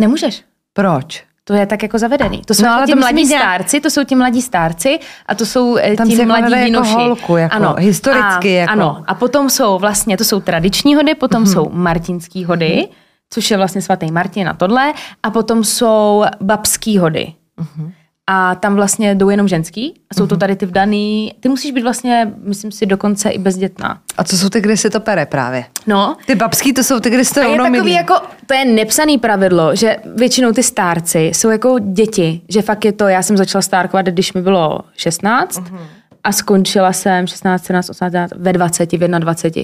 [0.00, 0.42] Nemůžeš.
[0.72, 1.24] Proč?
[1.44, 2.42] To je tak jako zavedený.
[2.46, 3.42] To jsou no, jako ale ti mladí nějak...
[3.42, 6.90] stárci, to jsou ti mladí stárci a to jsou eh, Tam ti mladí jako vinoši.
[6.90, 7.74] Jako holku, jako ano.
[7.78, 8.56] historicky.
[8.56, 8.72] A, jako.
[8.72, 11.52] Ano, a potom jsou vlastně, to jsou tradiční hody, potom mm-hmm.
[11.52, 12.94] jsou martinský hody, mm-hmm.
[13.30, 17.32] což je vlastně svatý Martin a tohle, a potom jsou babský hody.
[17.60, 17.92] Mm-hmm
[18.30, 20.40] a tam vlastně jdou jenom ženský a jsou to mhm.
[20.40, 24.00] tady ty vdaný, ty musíš být vlastně, myslím si, dokonce i bezdětná.
[24.16, 25.64] A co jsou ty, kde se to pere právě?
[25.86, 26.16] No.
[26.26, 27.92] Ty babský, to jsou ty, kde se to a je takový milí.
[27.92, 28.14] jako,
[28.46, 33.08] to je nepsaný pravidlo, že většinou ty stárci jsou jako děti, že fakt je to,
[33.08, 35.78] já jsem začala stárkovat, když mi bylo 16 uh-huh.
[36.24, 39.62] a skončila jsem 16, 17, 18, ve 20, v 21.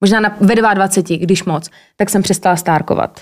[0.00, 3.20] Možná na, ve 22, když moc, tak jsem přestala stárkovat.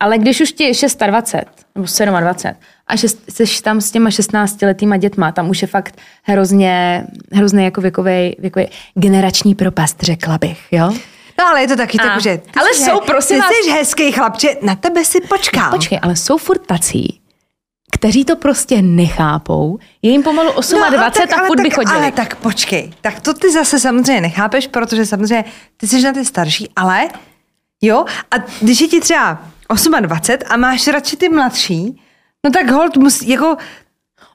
[0.00, 0.72] Ale když už ti je
[1.06, 6.00] 26 nebo 27 a jsi tam s těma 16 letýma dětma, tam už je fakt
[6.22, 10.92] hrozně, hrozně jako věkový, věkový generační propast, řekla bych, jo?
[11.38, 13.50] No ale je to taky tak, že ty ale jsi, jsou, prosím ty vás...
[13.64, 15.64] jsi hezký chlapče, na tebe si počkám.
[15.64, 17.20] No, počkej, ale jsou furt tací,
[17.92, 21.70] kteří to prostě nechápou, je jim pomalu 8 no, a 20 tak, a furt by
[21.70, 21.96] chodili.
[21.96, 25.44] Ale tak počkej, tak to ty zase samozřejmě nechápeš, protože samozřejmě
[25.76, 27.08] ty jsi na ty starší, ale
[27.82, 32.02] jo, a když je ti třeba 28 a máš radši ty mladší,
[32.44, 33.56] no tak hold musí, jako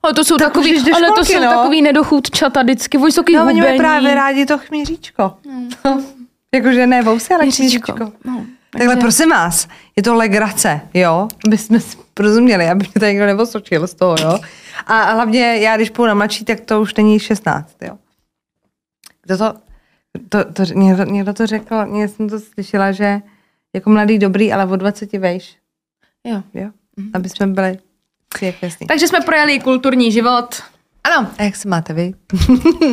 [0.03, 1.49] ale to jsou tak takový, ale školky, to jsou no.
[1.49, 5.33] takový nedochůdčata vždycky, vysoký No, oni mají právě rádi to chměříčko.
[5.45, 5.69] Hmm.
[5.85, 6.03] No.
[6.55, 7.93] Jakože ne vousy, ale chměříčko.
[7.99, 8.47] No, takže...
[8.71, 11.27] Takhle prosím vás, je to legrace, jo?
[11.47, 14.39] Aby jsme si porozuměli, aby mě tady někdo nevosočil z toho, jo?
[14.87, 17.97] A hlavně já, když půjdu na mladší, tak to už není 16, jo?
[19.23, 19.53] Kdo to,
[20.29, 23.21] to, to někdo, někdo to řekl, někdo jsem to slyšela, že
[23.75, 25.57] jako mladý dobrý, ale o 20 vejš.
[26.23, 26.43] Jo.
[26.53, 26.69] jo?
[26.97, 27.11] Mm-hmm.
[27.13, 27.79] Aby jsme byli
[28.69, 30.63] si Takže jsme projeli kulturní život.
[31.03, 32.13] Ano, a jak se máte vy?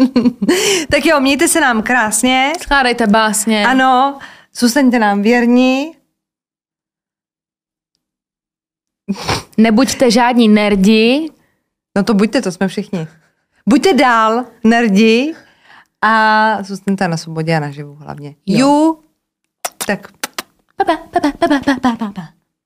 [0.91, 2.53] tak jo, mějte se nám krásně.
[2.61, 3.67] Skládejte básně.
[3.67, 4.19] Ano,
[4.59, 5.93] zůstaňte nám věrní.
[9.57, 11.31] Nebuďte žádní nerdi.
[11.97, 13.09] No to buďte, to jsme všichni.
[13.69, 15.35] Buďte dál nerdi
[16.03, 18.35] a zůstaňte na svobodě a naživu hlavně.
[18.47, 18.69] Jo.
[18.69, 19.03] Ju.
[19.87, 20.18] Tak
[20.79, 22.28] 拜拜拜拜拜拜拜拜。